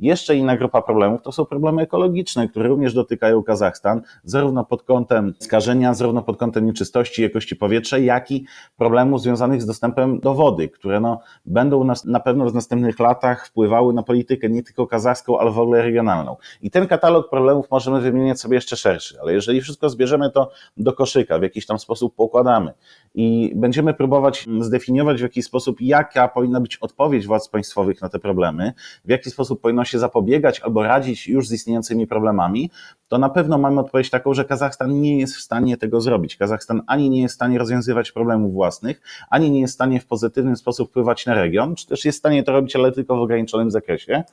Jeszcze 0.00 0.36
inna 0.36 0.56
grupa 0.56 0.82
problemów 0.82 1.22
to 1.22 1.32
są 1.32 1.44
problemy 1.44 1.82
ekologiczne, 1.82 2.48
które 2.48 2.68
również 2.68 2.94
dotykają 2.94 3.42
Kazachstan, 3.42 4.02
zarówno 4.24 4.64
pod 4.64 4.82
kątem 4.82 5.34
skażenia, 5.38 5.94
zarówno 5.94 6.22
pod 6.22 6.36
kątem 6.36 6.66
nieczystości, 6.66 7.22
jakości 7.22 7.56
powietrza, 7.56 7.98
jak 7.98 8.30
i 8.30 8.46
problemów 8.76 9.22
związanych 9.22 9.62
z 9.62 9.66
dostępem 9.66 10.20
do 10.20 10.34
wody, 10.34 10.68
które 10.68 11.00
no, 11.00 11.20
będą 11.46 11.84
nas, 11.84 12.04
na 12.04 12.20
pewno 12.20 12.50
w 12.50 12.54
następnych 12.54 12.98
latach 12.98 13.46
wpływały 13.46 13.94
na 13.94 14.02
politykę 14.02 14.48
nie 14.48 14.62
tylko 14.62 14.86
kazachską, 14.86 15.38
ale 15.38 15.50
w 15.50 15.58
ogóle 15.58 15.82
regionalną. 15.82 16.36
I 16.62 16.70
ten 16.70 16.86
katalog 16.86 17.30
problemów 17.30 17.70
możemy 17.70 18.00
wymieniać 18.00 18.40
sobie 18.40 18.54
jeszcze 18.54 18.76
szerszy, 18.76 19.20
ale 19.20 19.32
jeżeli 19.32 19.60
wszystko 19.60 19.88
zbierzemy 19.88 20.30
to 20.30 20.50
do 20.76 20.92
koszyka, 20.92 21.38
w 21.38 21.42
jakiś 21.42 21.66
tam 21.66 21.78
sposób 21.78 22.14
pokładamy 22.14 22.72
i 23.14 23.52
będziemy 23.56 23.94
próbować 23.94 24.46
zdefiniować 24.60 25.18
w 25.18 25.22
jakiś 25.22 25.44
sposób, 25.44 25.80
jaka 25.80 26.28
powinna 26.28 26.60
być 26.60 26.76
odpowiedź 26.76 27.26
władz 27.26 27.48
państwowych 27.48 28.02
na 28.02 28.08
te 28.08 28.18
problemy, 28.18 28.72
w 29.04 29.10
jaki 29.10 29.30
sposób 29.30 29.60
powinno 29.60 29.84
się 29.84 29.98
zapobiegać 29.98 30.60
albo 30.60 30.82
radzić 30.82 31.28
już 31.28 31.48
z 31.48 31.52
istniejącymi 31.52 32.06
problemami, 32.06 32.70
to 33.08 33.18
na 33.18 33.28
pewno 33.28 33.58
mamy 33.58 33.80
odpowiedź 33.80 34.10
taką, 34.10 34.34
że 34.34 34.44
Kazachstan 34.44 35.00
nie 35.00 35.18
jest 35.18 35.36
w 35.36 35.40
stanie 35.40 35.76
tego 35.76 36.00
zrobić. 36.00 36.36
Kazachstan 36.36 36.82
ani 36.86 37.10
nie 37.10 37.22
jest 37.22 37.34
w 37.34 37.36
stanie 37.36 37.58
rozwiązywać 37.58 38.12
problemów 38.12 38.52
własnych, 38.52 39.00
ani 39.30 39.50
nie 39.50 39.60
jest 39.60 39.72
w 39.72 39.74
stanie 39.74 40.00
w 40.00 40.06
pozytywny 40.06 40.56
sposób 40.56 40.90
wpływać 40.90 41.26
na 41.26 41.34
region, 41.34 41.74
czy 41.74 41.86
też 41.86 42.04
jest 42.04 42.18
w 42.18 42.20
stanie 42.20 42.42
to 42.42 42.52
robić, 42.52 42.76
ale 42.76 42.92
tylko 42.92 43.16
w 43.16 43.20
ograniczonym 43.20 43.70
zakresie 43.70 44.24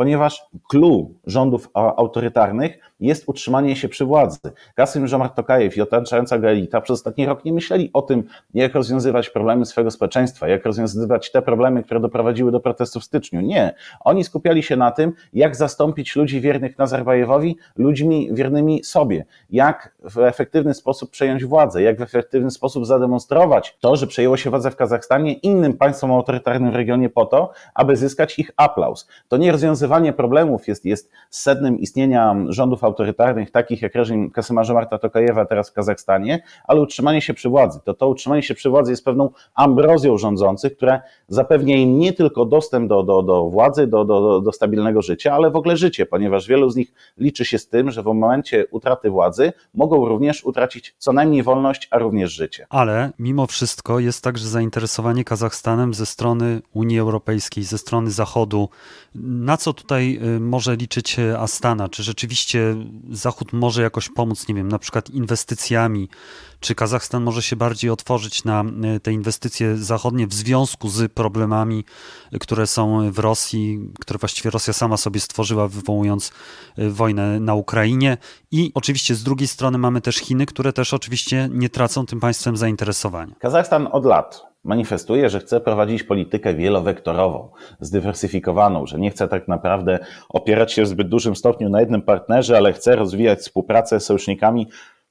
ponieważ 0.00 0.46
clue 0.70 1.14
rządów 1.26 1.70
autorytarnych 1.74 2.78
jest 3.00 3.28
utrzymanie 3.28 3.76
się 3.76 3.88
przy 3.88 4.04
władzy. 4.04 4.38
Kasym 4.74 5.08
Żomart 5.08 5.36
Tokajew 5.36 5.76
i 5.76 5.80
otaczająca 5.80 6.38
go 6.38 6.48
elita 6.48 6.80
przez 6.80 6.94
ostatni 6.94 7.26
rok 7.26 7.44
nie 7.44 7.52
myśleli 7.52 7.90
o 7.92 8.02
tym, 8.02 8.24
jak 8.54 8.74
rozwiązywać 8.74 9.30
problemy 9.30 9.66
swojego 9.66 9.90
społeczeństwa, 9.90 10.48
jak 10.48 10.66
rozwiązywać 10.66 11.32
te 11.32 11.42
problemy, 11.42 11.82
które 11.82 12.00
doprowadziły 12.00 12.52
do 12.52 12.60
protestów 12.60 13.02
w 13.02 13.06
styczniu. 13.06 13.40
Nie. 13.40 13.74
Oni 14.00 14.24
skupiali 14.24 14.62
się 14.62 14.76
na 14.76 14.90
tym, 14.90 15.12
jak 15.32 15.56
zastąpić 15.56 16.16
ludzi 16.16 16.40
wiernych 16.40 16.78
Nazarbajewowi 16.78 17.56
ludźmi 17.76 18.28
wiernymi 18.32 18.84
sobie, 18.84 19.24
jak 19.50 19.94
w 20.02 20.18
efektywny 20.18 20.74
sposób 20.74 21.10
przejąć 21.10 21.44
władzę, 21.44 21.82
jak 21.82 21.98
w 21.98 22.02
efektywny 22.02 22.50
sposób 22.50 22.86
zademonstrować 22.86 23.76
to, 23.80 23.96
że 23.96 24.06
przejęło 24.06 24.36
się 24.36 24.50
władzę 24.50 24.70
w 24.70 24.76
Kazachstanie 24.76 25.32
innym 25.32 25.74
państwom 25.74 26.12
autorytarnym 26.12 26.72
w 26.72 26.74
regionie 26.74 27.08
po 27.08 27.26
to, 27.26 27.52
aby 27.74 27.96
zyskać 27.96 28.38
ich 28.38 28.50
aplauz. 28.56 29.08
To 29.28 29.36
nie 29.36 29.52
rozwiązywanie 29.52 29.89
problemów 30.16 30.68
jest, 30.68 30.84
jest 30.84 31.10
sednem 31.30 31.78
istnienia 31.78 32.36
rządów 32.48 32.84
autorytarnych, 32.84 33.50
takich 33.50 33.82
jak 33.82 33.94
reżim 33.94 34.30
Kasyma 34.30 34.62
Marta 34.74 34.98
Tokajewa 34.98 35.44
teraz 35.44 35.70
w 35.70 35.72
Kazachstanie, 35.72 36.42
ale 36.64 36.80
utrzymanie 36.80 37.22
się 37.22 37.34
przy 37.34 37.48
władzy. 37.48 37.80
To 37.84 37.94
to 37.94 38.08
utrzymanie 38.08 38.42
się 38.42 38.54
przy 38.54 38.70
władzy 38.70 38.90
jest 38.90 39.04
pewną 39.04 39.30
ambrozją 39.54 40.18
rządzących, 40.18 40.76
która 40.76 41.02
zapewnia 41.28 41.76
im 41.76 41.98
nie 41.98 42.12
tylko 42.12 42.44
dostęp 42.44 42.88
do, 42.88 43.02
do, 43.02 43.22
do 43.22 43.44
władzy, 43.44 43.86
do, 43.86 44.04
do, 44.04 44.40
do 44.40 44.52
stabilnego 44.52 45.02
życia, 45.02 45.32
ale 45.34 45.50
w 45.50 45.56
ogóle 45.56 45.76
życie, 45.76 46.06
ponieważ 46.06 46.48
wielu 46.48 46.70
z 46.70 46.76
nich 46.76 46.92
liczy 47.18 47.44
się 47.44 47.58
z 47.58 47.68
tym, 47.68 47.90
że 47.90 48.02
w 48.02 48.06
momencie 48.06 48.66
utraty 48.70 49.10
władzy 49.10 49.52
mogą 49.74 50.08
również 50.08 50.44
utracić 50.44 50.94
co 50.98 51.12
najmniej 51.12 51.42
wolność, 51.42 51.88
a 51.90 51.98
również 51.98 52.32
życie. 52.32 52.66
Ale 52.70 53.10
mimo 53.18 53.46
wszystko 53.46 53.98
jest 53.98 54.24
także 54.24 54.48
zainteresowanie 54.48 55.24
Kazachstanem 55.24 55.94
ze 55.94 56.06
strony 56.06 56.62
Unii 56.74 56.98
Europejskiej, 56.98 57.64
ze 57.64 57.78
strony 57.78 58.10
Zachodu. 58.10 58.68
Na 59.14 59.56
co 59.56 59.74
tutaj 59.80 60.20
y, 60.36 60.40
może 60.40 60.76
liczyć 60.76 61.16
Astana? 61.38 61.88
Czy 61.88 62.02
rzeczywiście 62.02 62.76
Zachód 63.10 63.52
może 63.52 63.82
jakoś 63.82 64.08
pomóc, 64.08 64.48
nie 64.48 64.54
wiem, 64.54 64.68
na 64.68 64.78
przykład 64.78 65.10
inwestycjami? 65.10 66.08
Czy 66.60 66.74
Kazachstan 66.74 67.22
może 67.22 67.42
się 67.42 67.56
bardziej 67.56 67.90
otworzyć 67.90 68.44
na 68.44 68.64
y, 68.96 69.00
te 69.00 69.12
inwestycje 69.12 69.76
zachodnie 69.76 70.26
w 70.26 70.34
związku 70.34 70.88
z 70.88 71.12
problemami, 71.12 71.84
które 72.40 72.66
są 72.66 73.12
w 73.12 73.18
Rosji, 73.18 73.90
które 74.00 74.18
właściwie 74.18 74.50
Rosja 74.50 74.72
sama 74.72 74.96
sobie 74.96 75.20
stworzyła, 75.20 75.68
wywołując 75.68 76.32
y, 76.78 76.90
wojnę 76.90 77.40
na 77.40 77.54
Ukrainie? 77.54 78.16
I 78.50 78.72
oczywiście 78.74 79.14
z 79.14 79.22
drugiej 79.22 79.48
strony 79.48 79.78
mamy 79.78 80.00
też 80.00 80.16
Chiny, 80.16 80.46
które 80.46 80.72
też 80.72 80.94
oczywiście 80.94 81.48
nie 81.52 81.68
tracą 81.68 82.06
tym 82.06 82.20
państwem 82.20 82.56
zainteresowania. 82.56 83.34
Kazachstan 83.38 83.88
od 83.92 84.04
lat 84.04 84.49
manifestuje, 84.64 85.30
że 85.30 85.40
chce 85.40 85.60
prowadzić 85.60 86.02
politykę 86.02 86.54
wielowektorową, 86.54 87.48
zdywersyfikowaną, 87.80 88.86
że 88.86 88.98
nie 88.98 89.10
chce 89.10 89.28
tak 89.28 89.48
naprawdę 89.48 89.98
opierać 90.28 90.72
się 90.72 90.82
w 90.82 90.88
zbyt 90.88 91.08
dużym 91.08 91.36
stopniu 91.36 91.68
na 91.68 91.80
jednym 91.80 92.02
partnerze, 92.02 92.56
ale 92.56 92.72
chce 92.72 92.96
rozwijać 92.96 93.38
współpracę 93.38 94.00
z 94.00 94.04
sojusznikami 94.04 94.66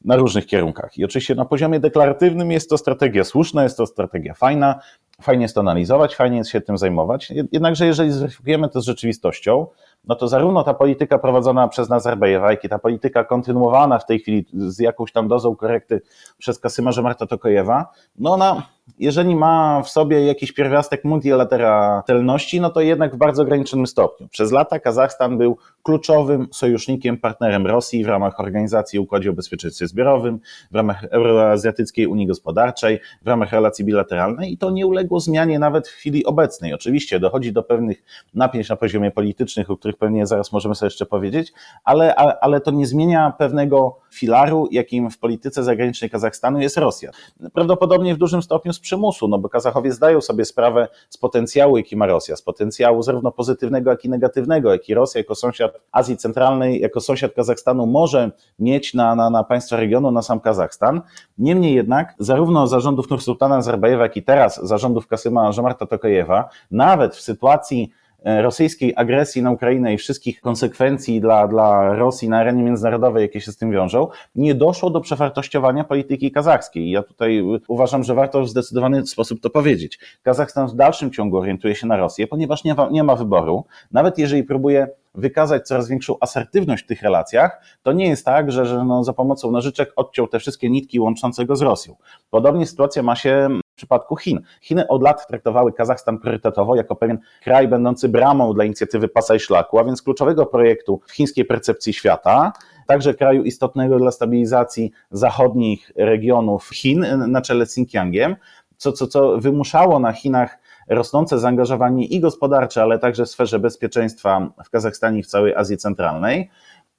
na 0.06 0.16
różnych 0.16 0.46
kierunkach. 0.46 0.98
I 0.98 1.06
oczywiście 1.06 1.36
na 1.36 1.46
poziomie 1.46 1.80
deklaratywnym 1.80 2.52
jest 2.52 2.70
to 2.70 2.78
strategia 2.78 3.24
słuszna, 3.24 3.64
jest 3.64 3.78
to 3.78 3.86
strategia 3.86 4.34
fajna, 4.34 4.80
fajnie 5.22 5.42
jest 5.42 5.56
to 5.56 5.62
analizować, 5.62 6.16
fajnie 6.16 6.38
jest 6.38 6.50
się 6.50 6.62
tym 6.62 6.78
zajmować. 6.78 7.34
Jednakże 7.52 7.86
jeżeli 7.86 8.12
zweryfikujemy 8.12 8.70
to 8.70 8.82
z 8.82 8.86
rzeczywistością, 8.86 9.68
no 10.08 10.16
to 10.16 10.28
zarówno 10.28 10.64
ta 10.64 10.74
polityka 10.74 11.18
prowadzona 11.18 11.68
przez 11.68 11.90
Nazarbajewa, 11.90 12.52
jak 12.52 12.64
i 12.64 12.70
ta 12.70 12.80
polityka 12.80 13.24
kontynuowana 13.24 14.00
w 14.00 14.06
tej 14.06 14.20
chwili 14.20 14.46
z 14.54 14.80
jakąś 14.80 15.12
tam 15.12 15.28
dozą 15.28 15.56
korekty 15.56 16.02
przez 16.38 16.60
Kasyma 16.60 16.92
Marta 17.04 17.28
Tokojewa, 17.28 17.92
no 18.20 18.34
ona 18.34 18.64
jeżeli 19.00 19.36
ma 19.36 19.82
w 19.84 19.90
sobie 19.90 20.26
jakiś 20.26 20.52
pierwiastek 20.52 21.04
multilateralności, 21.04 22.62
no 22.62 22.70
to 22.70 22.82
jednak 22.82 23.16
w 23.16 23.18
bardzo 23.18 23.44
ograniczonym 23.44 23.88
stopniu. 23.88 24.28
Przez 24.28 24.52
lata 24.52 24.80
Kazachstan 24.80 25.38
był 25.38 25.58
kluczowym 25.84 26.48
sojusznikiem, 26.52 27.18
partnerem 27.18 27.68
Rosji 27.68 28.04
w 28.04 28.08
ramach 28.08 28.40
Organizacji 28.40 29.00
Układzie 29.00 29.30
o 29.30 29.34
Bezpieczeństwie 29.34 29.88
Zbiorowym, 29.88 30.40
w 30.72 30.76
ramach 30.76 31.04
Euroazjatyckiej 31.04 32.08
Unii 32.08 32.28
Gospodarczej, 32.28 33.00
w 33.22 33.28
ramach 33.28 33.52
relacji 33.52 33.86
bilateralnej 33.86 34.54
i 34.54 34.58
to 34.58 34.72
nie 34.72 34.88
uległo 34.88 35.20
zmianie 35.20 35.60
nawet 35.60 35.88
w 35.88 35.92
chwili 35.92 36.26
obecnej. 36.26 36.74
Oczywiście 36.74 37.20
dochodzi 37.20 37.54
do 37.54 37.64
pewnych 37.64 38.04
napięć 38.34 38.70
na 38.70 38.76
poziomie 38.76 39.12
politycznych, 39.12 39.70
o 39.70 39.78
których 39.78 39.98
pewnie 39.98 40.26
zaraz 40.26 40.52
możemy 40.52 40.76
sobie 40.76 40.88
jeszcze 40.88 41.06
powiedzieć, 41.06 41.54
ale, 41.84 42.16
ale, 42.16 42.62
to 42.62 42.72
nie 42.72 42.88
zmienia 42.88 43.34
pewnego 43.38 44.00
filaru, 44.12 44.68
jakim 44.72 45.10
w 45.10 45.18
polityce 45.18 45.64
zagranicznej 45.64 46.10
Kazachstanu 46.10 46.60
jest 46.60 46.78
Rosja. 46.78 47.12
Prawdopodobnie 47.54 48.16
w 48.16 48.18
dużym 48.18 48.42
stopniu 48.42 48.74
przymusu, 48.80 49.28
no 49.28 49.40
bo 49.40 49.50
Kazachowie 49.50 49.92
zdają 49.92 50.22
sobie 50.22 50.46
sprawę 50.46 50.88
z 51.10 51.18
potencjału, 51.18 51.78
jaki 51.78 51.98
ma 51.98 52.08
Rosja, 52.08 52.36
z 52.36 52.42
potencjału 52.42 53.04
zarówno 53.04 53.32
pozytywnego, 53.32 53.90
jak 53.90 54.06
i 54.06 54.10
negatywnego, 54.10 54.72
jaki 54.72 54.94
Rosja 54.94 55.20
jako 55.20 55.36
sąsiad 55.36 55.80
Azji 55.92 56.18
Centralnej, 56.18 56.82
jako 56.82 57.02
sąsiad 57.02 57.34
Kazachstanu 57.34 57.86
może 57.86 58.32
mieć 58.60 58.94
na, 58.94 59.16
na, 59.16 59.30
na 59.30 59.44
państwa 59.44 59.78
regionu, 59.78 60.12
na 60.12 60.22
sam 60.22 60.40
Kazachstan. 60.40 61.02
Niemniej 61.38 61.76
jednak, 61.76 62.16
zarówno 62.20 62.68
zarządów 62.68 63.10
Nursultana 63.10 63.56
Nazarbajewa, 63.56 64.04
jak 64.04 64.18
i 64.18 64.24
teraz 64.24 64.60
zarządów 64.64 65.08
Kasyma 65.08 65.52
Żomarta 65.52 65.86
Tokajewa, 65.86 66.50
nawet 66.72 67.16
w 67.16 67.22
sytuacji 67.22 67.92
rosyjskiej 68.26 68.94
agresji 68.96 69.42
na 69.42 69.52
Ukrainę 69.52 69.94
i 69.94 69.98
wszystkich 69.98 70.42
konsekwencji 70.42 71.22
dla, 71.22 71.48
dla 71.48 71.94
Rosji 71.94 72.30
na 72.30 72.38
arenie 72.38 72.64
międzynarodowej, 72.64 73.22
jakie 73.22 73.42
się 73.42 73.52
z 73.52 73.58
tym 73.58 73.72
wiążą, 73.72 74.08
nie 74.36 74.56
doszło 74.56 74.90
do 74.90 75.02
przewartościowania 75.02 75.84
polityki 75.84 76.32
kazachskiej. 76.32 76.92
Ja 76.92 77.04
tutaj 77.04 77.44
uważam, 77.68 78.04
że 78.04 78.16
warto 78.16 78.42
w 78.42 78.50
zdecydowany 78.50 79.08
sposób 79.08 79.42
to 79.42 79.50
powiedzieć. 79.50 80.00
Kazachstan 80.24 80.68
w 80.68 80.76
dalszym 80.76 81.12
ciągu 81.12 81.38
orientuje 81.38 81.76
się 81.76 81.88
na 81.88 81.98
Rosję, 81.98 82.28
ponieważ 82.28 82.64
nie 82.64 82.74
ma, 82.74 82.90
nie 82.92 83.04
ma 83.04 83.16
wyboru. 83.16 83.66
Nawet 83.92 84.18
jeżeli 84.18 84.44
próbuje 84.44 84.88
wykazać 85.16 85.68
coraz 85.68 85.90
większą 85.90 86.16
asertywność 86.20 86.84
w 86.84 86.88
tych 86.88 87.02
relacjach, 87.02 87.62
to 87.84 87.92
nie 87.92 88.08
jest 88.08 88.26
tak, 88.26 88.52
że, 88.52 88.66
że 88.66 88.84
no 88.84 89.04
za 89.04 89.14
pomocą 89.14 89.52
nożyczek 89.52 89.94
odciął 89.96 90.28
te 90.28 90.40
wszystkie 90.40 90.70
nitki 90.70 91.00
łączące 91.00 91.46
go 91.46 91.56
z 91.56 91.62
Rosją. 91.62 91.96
Podobnie 92.30 92.66
sytuacja 92.66 93.04
ma 93.04 93.16
się 93.16 93.50
przypadku 93.80 94.16
Chin. 94.16 94.42
Chiny 94.62 94.88
od 94.88 95.04
lat 95.04 95.28
traktowały 95.28 95.74
Kazachstan 95.74 96.20
priorytetowo 96.20 96.76
jako 96.76 96.96
pewien 96.96 97.20
kraj 97.44 97.68
będący 97.68 98.10
bramą 98.10 98.54
dla 98.54 98.64
inicjatywy 98.64 99.08
Pasa 99.08 99.40
Szlaku, 99.40 99.80
a 99.80 99.84
więc 99.84 100.02
kluczowego 100.02 100.46
projektu 100.46 101.02
w 101.08 101.12
chińskiej 101.12 101.46
percepcji 101.46 101.94
świata, 101.94 102.54
także 102.88 103.14
kraju 103.14 103.44
istotnego 103.44 104.00
dla 104.00 104.12
stabilizacji 104.12 104.92
zachodnich 105.12 105.92
regionów 105.96 106.70
Chin 106.70 107.06
na 107.28 107.42
czele 107.42 107.66
z 107.66 107.70
Xinjiangiem, 107.70 108.36
co, 108.78 108.92
co, 108.92 109.08
co 109.08 109.38
wymuszało 109.38 110.00
na 110.00 110.14
Chinach 110.14 110.58
rosnące 110.88 111.40
zaangażowanie 111.40 112.06
i 112.06 112.20
gospodarcze, 112.20 112.82
ale 112.82 113.00
także 113.00 113.26
w 113.26 113.30
sferze 113.30 113.60
bezpieczeństwa 113.60 114.50
w 114.66 114.70
Kazachstanie 114.70 115.20
i 115.20 115.24
w 115.24 115.28
całej 115.28 115.56
Azji 115.56 115.78
Centralnej. 115.78 116.50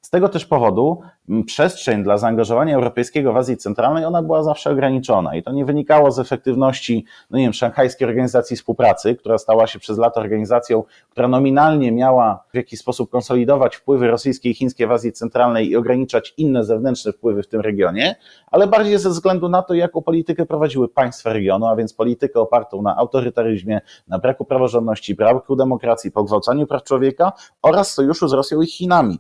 Z 0.03 0.11
tego 0.11 0.29
też 0.29 0.47
powodu 0.47 1.01
przestrzeń 1.47 2.03
dla 2.03 2.19
zaangażowania 2.19 2.75
europejskiego 2.75 3.33
w 3.33 3.37
Azji 3.37 3.57
Centralnej, 3.57 4.05
ona 4.05 4.23
była 4.23 4.43
zawsze 4.43 4.71
ograniczona. 4.71 5.37
I 5.37 5.43
to 5.43 5.53
nie 5.53 5.65
wynikało 5.65 6.11
z 6.11 6.19
efektywności, 6.19 7.05
no 7.31 7.39
nie 7.39 7.45
wiem, 7.45 7.53
Szanghajskiej 7.53 8.09
Organizacji 8.09 8.57
Współpracy, 8.57 9.17
która 9.17 9.39
stała 9.39 9.67
się 9.67 9.79
przez 9.79 9.99
lata 9.99 10.21
organizacją, 10.21 10.85
która 11.11 11.29
nominalnie 11.29 11.93
miała 11.93 12.45
w 12.53 12.57
jakiś 12.57 12.81
sposób 12.81 13.11
konsolidować 13.11 13.77
wpływy 13.77 14.09
rosyjskie 14.09 14.51
i 14.51 14.55
chińskie 14.55 14.87
w 14.87 14.93
Azji 14.93 15.13
Centralnej 15.13 15.71
i 15.71 15.77
ograniczać 15.77 16.35
inne 16.37 16.65
zewnętrzne 16.65 17.13
wpływy 17.13 17.43
w 17.43 17.49
tym 17.49 17.61
regionie, 17.61 18.17
ale 18.51 18.67
bardziej 18.67 18.99
ze 18.99 19.11
względu 19.11 19.49
na 19.49 19.63
to, 19.63 19.75
jaką 19.75 20.03
politykę 20.03 20.47
prowadziły 20.47 20.89
państwa 20.89 21.33
regionu, 21.33 21.67
a 21.67 21.77
więc 21.77 21.95
politykę 21.95 22.41
opartą 22.41 22.83
na 22.83 22.97
autorytaryzmie, 22.97 23.81
na 24.09 24.19
braku 24.19 24.45
praworządności, 24.45 25.15
braku 25.15 25.57
demokracji, 25.57 26.13
pogwałcaniu 26.13 26.67
praw 26.67 26.83
człowieka 26.83 27.33
oraz 27.63 27.95
sojuszu 27.95 28.29
z 28.29 28.33
Rosją 28.33 28.61
i 28.61 28.67
Chinami 28.67 29.19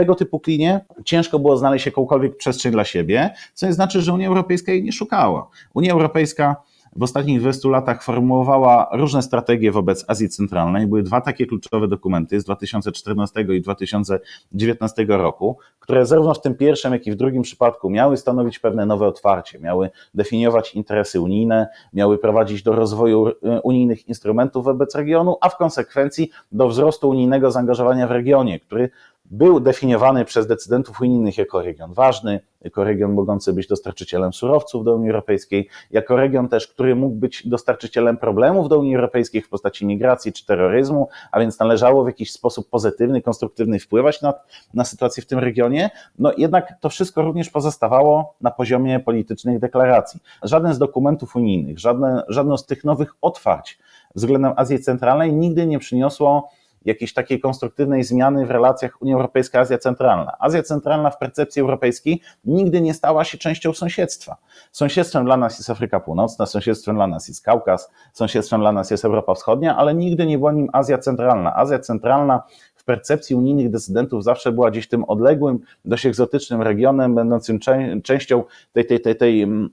tego 0.00 0.14
typu 0.14 0.40
klinie 0.40 0.80
ciężko 1.04 1.38
było 1.38 1.56
znaleźć 1.56 1.86
jakąkolwiek 1.86 2.36
przestrzeń 2.36 2.72
dla 2.72 2.84
siebie, 2.84 3.30
co 3.54 3.66
nie 3.66 3.72
znaczy, 3.72 4.02
że 4.02 4.12
Unia 4.12 4.28
Europejska 4.28 4.72
jej 4.72 4.82
nie 4.82 4.92
szukała. 4.92 5.48
Unia 5.74 5.92
Europejska 5.92 6.56
w 6.96 7.02
ostatnich 7.02 7.40
20 7.40 7.68
latach 7.68 8.02
formułowała 8.02 8.88
różne 8.92 9.22
strategie 9.22 9.72
wobec 9.72 10.04
Azji 10.08 10.28
Centralnej. 10.28 10.86
Były 10.86 11.02
dwa 11.02 11.20
takie 11.20 11.46
kluczowe 11.46 11.88
dokumenty 11.88 12.40
z 12.40 12.44
2014 12.44 13.40
i 13.40 13.60
2019 13.60 15.06
roku, 15.08 15.58
które 15.80 16.06
zarówno 16.06 16.34
w 16.34 16.40
tym 16.40 16.54
pierwszym, 16.54 16.92
jak 16.92 17.06
i 17.06 17.12
w 17.12 17.16
drugim 17.16 17.42
przypadku 17.42 17.90
miały 17.90 18.16
stanowić 18.16 18.58
pewne 18.58 18.86
nowe 18.86 19.06
otwarcie, 19.06 19.58
miały 19.58 19.90
definiować 20.14 20.74
interesy 20.74 21.20
unijne, 21.20 21.68
miały 21.92 22.18
prowadzić 22.18 22.62
do 22.62 22.72
rozwoju 22.72 23.28
e, 23.28 23.60
unijnych 23.60 24.08
instrumentów 24.08 24.64
wobec 24.64 24.94
regionu, 24.94 25.36
a 25.40 25.48
w 25.48 25.56
konsekwencji 25.56 26.30
do 26.52 26.68
wzrostu 26.68 27.08
unijnego 27.08 27.50
zaangażowania 27.50 28.06
w 28.06 28.10
regionie, 28.10 28.60
który 28.60 28.90
był 29.30 29.60
definiowany 29.60 30.24
przez 30.24 30.46
decydentów 30.46 31.00
unijnych 31.00 31.38
jako 31.38 31.62
region 31.62 31.92
ważny, 31.92 32.40
jako 32.60 32.84
region 32.84 33.12
mogący 33.12 33.52
być 33.52 33.66
dostarczycielem 33.66 34.32
surowców 34.32 34.84
do 34.84 34.94
Unii 34.94 35.10
Europejskiej, 35.10 35.68
jako 35.90 36.16
region 36.16 36.48
też, 36.48 36.68
który 36.68 36.96
mógł 36.96 37.14
być 37.14 37.48
dostarczycielem 37.48 38.16
problemów 38.16 38.68
do 38.68 38.78
Unii 38.78 38.96
Europejskiej 38.96 39.42
w 39.42 39.48
postaci 39.48 39.86
migracji 39.86 40.32
czy 40.32 40.46
terroryzmu, 40.46 41.08
a 41.32 41.40
więc 41.40 41.58
należało 41.58 42.04
w 42.04 42.06
jakiś 42.06 42.32
sposób 42.32 42.70
pozytywny, 42.70 43.22
konstruktywny 43.22 43.78
wpływać 43.78 44.22
na, 44.22 44.34
na 44.74 44.84
sytuację 44.84 45.22
w 45.22 45.26
tym 45.26 45.38
regionie. 45.38 45.90
No 46.18 46.32
jednak 46.36 46.74
to 46.80 46.88
wszystko 46.88 47.22
również 47.22 47.50
pozostawało 47.50 48.34
na 48.40 48.50
poziomie 48.50 49.00
politycznych 49.00 49.58
deklaracji. 49.58 50.20
Żaden 50.42 50.74
z 50.74 50.78
dokumentów 50.78 51.36
unijnych, 51.36 51.78
żadne, 51.78 52.22
żadne 52.28 52.58
z 52.58 52.66
tych 52.66 52.84
nowych 52.84 53.14
otwarć 53.20 53.78
względem 54.14 54.52
Azji 54.56 54.78
Centralnej 54.78 55.32
nigdy 55.32 55.66
nie 55.66 55.78
przyniosło 55.78 56.50
jakiejś 56.84 57.14
takiej 57.14 57.40
konstruktywnej 57.40 58.04
zmiany 58.04 58.46
w 58.46 58.50
relacjach 58.50 59.02
Unia 59.02 59.14
Europejska-Azja 59.14 59.78
Centralna. 59.78 60.32
Azja 60.38 60.62
Centralna 60.62 61.10
w 61.10 61.18
percepcji 61.18 61.62
europejskiej 61.62 62.20
nigdy 62.44 62.80
nie 62.80 62.94
stała 62.94 63.24
się 63.24 63.38
częścią 63.38 63.72
sąsiedztwa. 63.72 64.36
Sąsiedztwem 64.72 65.24
dla 65.24 65.36
nas 65.36 65.58
jest 65.58 65.70
Afryka 65.70 66.00
Północna, 66.00 66.46
sąsiedztwem 66.46 66.96
dla 66.96 67.06
nas 67.06 67.28
jest 67.28 67.44
Kaukaz, 67.44 67.90
sąsiedztwem 68.12 68.60
dla 68.60 68.72
nas 68.72 68.90
jest 68.90 69.04
Europa 69.04 69.34
Wschodnia, 69.34 69.76
ale 69.76 69.94
nigdy 69.94 70.26
nie 70.26 70.38
była 70.38 70.52
nim 70.52 70.68
Azja 70.72 70.98
Centralna. 70.98 71.56
Azja 71.56 71.78
Centralna 71.78 72.42
w 72.74 72.84
percepcji 72.84 73.36
unijnych 73.36 73.70
decydentów 73.70 74.24
zawsze 74.24 74.52
była 74.52 74.70
gdzieś 74.70 74.88
tym 74.88 75.04
odległym, 75.04 75.58
dość 75.84 76.06
egzotycznym 76.06 76.62
regionem, 76.62 77.14
będącym 77.14 77.58
częścią 78.04 78.44
tej, 78.72 78.86
tej, 78.86 79.00
tej, 79.00 79.16
tej 79.16 79.42
mm, 79.42 79.70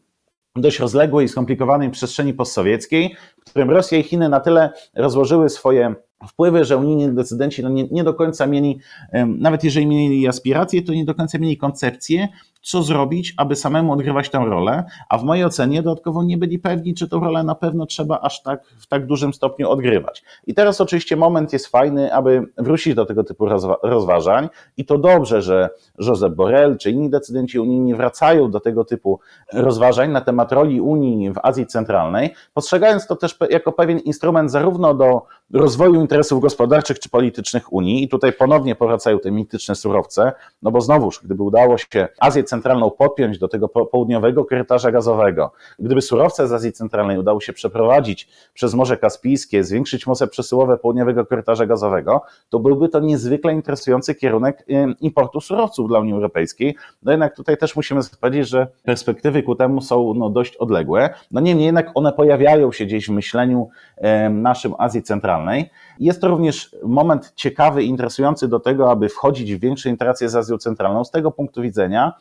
dość 0.56 0.80
rozległej 0.80 1.26
i 1.26 1.30
skomplikowanej 1.30 1.89
przestrzeni 1.89 2.34
postsowieckiej, 2.34 3.15
w 3.46 3.50
którym 3.50 3.70
Rosja 3.70 3.98
i 3.98 4.04
Chiny 4.04 4.30
na 4.30 4.39
tyle 4.39 4.70
rozłożyły 4.96 5.50
swoje 5.50 5.96
wpływy, 6.27 6.65
że 6.65 6.77
unijni 6.77 7.13
decydenci 7.13 7.63
no 7.63 7.69
nie, 7.69 7.88
nie 7.91 8.03
do 8.03 8.13
końca 8.13 8.47
mieli, 8.47 8.80
nawet 9.25 9.63
jeżeli 9.63 9.88
mieli 9.88 10.27
aspiracje, 10.27 10.82
to 10.82 10.93
nie 10.93 11.06
do 11.06 11.15
końca 11.15 11.38
mieli 11.38 11.58
koncepcję, 11.58 12.27
co 12.62 12.84
zrobić, 12.84 13.34
aby 13.38 13.56
samemu 13.56 13.93
odgrywać 13.93 14.30
tę 14.30 14.45
rolę, 14.45 14.84
a 15.10 15.17
w 15.17 15.23
mojej 15.23 15.45
ocenie 15.45 15.82
dodatkowo 15.82 16.23
nie 16.23 16.38
byli 16.38 16.60
pewni, 16.60 16.93
czy 16.93 17.10
tę 17.10 17.19
rolę 17.19 17.43
na 17.43 17.56
pewno 17.56 17.86
trzeba 17.86 18.19
aż 18.19 18.43
tak 18.43 18.63
w 18.65 18.88
tak 18.88 19.06
dużym 19.06 19.34
stopniu 19.34 19.69
odgrywać. 19.69 20.23
I 20.47 20.53
teraz 20.53 20.82
oczywiście 20.82 21.15
moment 21.15 21.53
jest 21.53 21.67
fajny, 21.67 22.13
aby 22.13 22.43
wrócić 22.58 22.95
do 22.95 23.06
tego 23.06 23.23
typu 23.23 23.45
rozważań 23.84 24.49
i 24.77 24.86
to 24.86 24.97
dobrze, 24.97 25.41
że 25.41 25.69
Josep 25.99 26.34
Borrell 26.34 26.77
czy 26.77 26.91
inni 26.91 27.10
decydenci 27.10 27.60
unijni 27.60 27.95
wracają 27.95 28.51
do 28.51 28.60
tego 28.60 28.86
typu 28.86 29.19
rozważań 29.53 30.12
na 30.12 30.21
temat 30.21 30.51
roli 30.51 30.82
Unii 30.82 31.34
w 31.34 31.38
Azji 31.43 31.65
Centralnej, 31.65 32.34
postrzegając 32.53 33.08
to 33.08 33.15
też 33.15 33.38
jako 33.49 33.71
pewien 33.71 33.99
instrument 33.99 34.51
zarówno 34.51 34.93
do 34.93 35.21
rozwoju 35.53 36.01
interesów 36.01 36.41
gospodarczych 36.41 36.99
czy 36.99 37.10
politycznych 37.10 37.73
Unii 37.73 38.03
i 38.03 38.07
tutaj 38.07 38.33
ponownie 38.33 38.75
powracają 38.75 39.19
te 39.19 39.31
mityczne 39.31 39.75
surowce, 39.75 40.31
no 40.62 40.71
bo 40.71 40.81
znowuż, 40.81 41.21
gdyby 41.23 41.43
udało 41.43 41.77
się 41.77 42.07
Azję 42.19 42.43
Centralną 42.43 42.91
podpiąć 42.91 43.39
do 43.39 43.47
tego 43.47 43.69
południowego 43.69 44.45
korytarza 44.45 44.91
gazowego, 44.91 45.51
gdyby 45.79 46.01
surowce 46.01 46.47
z 46.47 46.53
Azji 46.53 46.71
Centralnej 46.71 47.17
udało 47.17 47.41
się 47.41 47.53
przeprowadzić 47.53 48.29
przez 48.53 48.73
Morze 48.73 48.97
Kaspijskie, 48.97 49.63
zwiększyć 49.63 50.07
moce 50.07 50.27
przesyłowe 50.27 50.77
południowego 50.77 51.25
korytarza 51.25 51.65
gazowego, 51.65 52.21
to 52.49 52.60
byłby 52.60 52.89
to 52.89 52.99
niezwykle 52.99 53.53
interesujący 53.53 54.15
kierunek 54.15 54.65
importu 55.01 55.41
surowców 55.41 55.88
dla 55.88 55.99
Unii 55.99 56.13
Europejskiej. 56.13 56.75
No 57.03 57.12
jednak 57.12 57.36
tutaj 57.36 57.57
też 57.57 57.75
musimy 57.75 58.01
powiedzieć, 58.21 58.49
że 58.49 58.67
perspektywy 58.83 59.43
ku 59.43 59.55
temu 59.55 59.81
są 59.81 60.13
no, 60.13 60.29
dość 60.29 60.55
odległe. 60.55 61.10
No 61.31 61.41
niemniej 61.41 61.65
jednak 61.65 61.91
one 61.95 62.13
pojawiają 62.13 62.71
się 62.71 62.86
gdzieś 62.86 63.07
w 63.07 63.12
myśleniu 63.12 63.69
naszym 64.31 64.73
Azji 64.77 65.03
Centralnej. 65.03 65.37
Jest 66.00 66.21
to 66.21 66.28
również 66.28 66.76
moment 66.84 67.34
ciekawy 67.36 67.84
i 67.84 67.88
interesujący 67.88 68.47
do 68.47 68.60
tego, 68.60 68.91
aby 68.91 69.10
wchodzić 69.10 69.56
w 69.56 69.60
większe 69.60 69.89
interakcje 69.89 70.30
z 70.30 70.36
Azją 70.36 70.58
Centralną 70.58 71.04
z 71.04 71.12
tego 71.12 71.32
punktu 71.32 71.62
widzenia, 71.62 72.13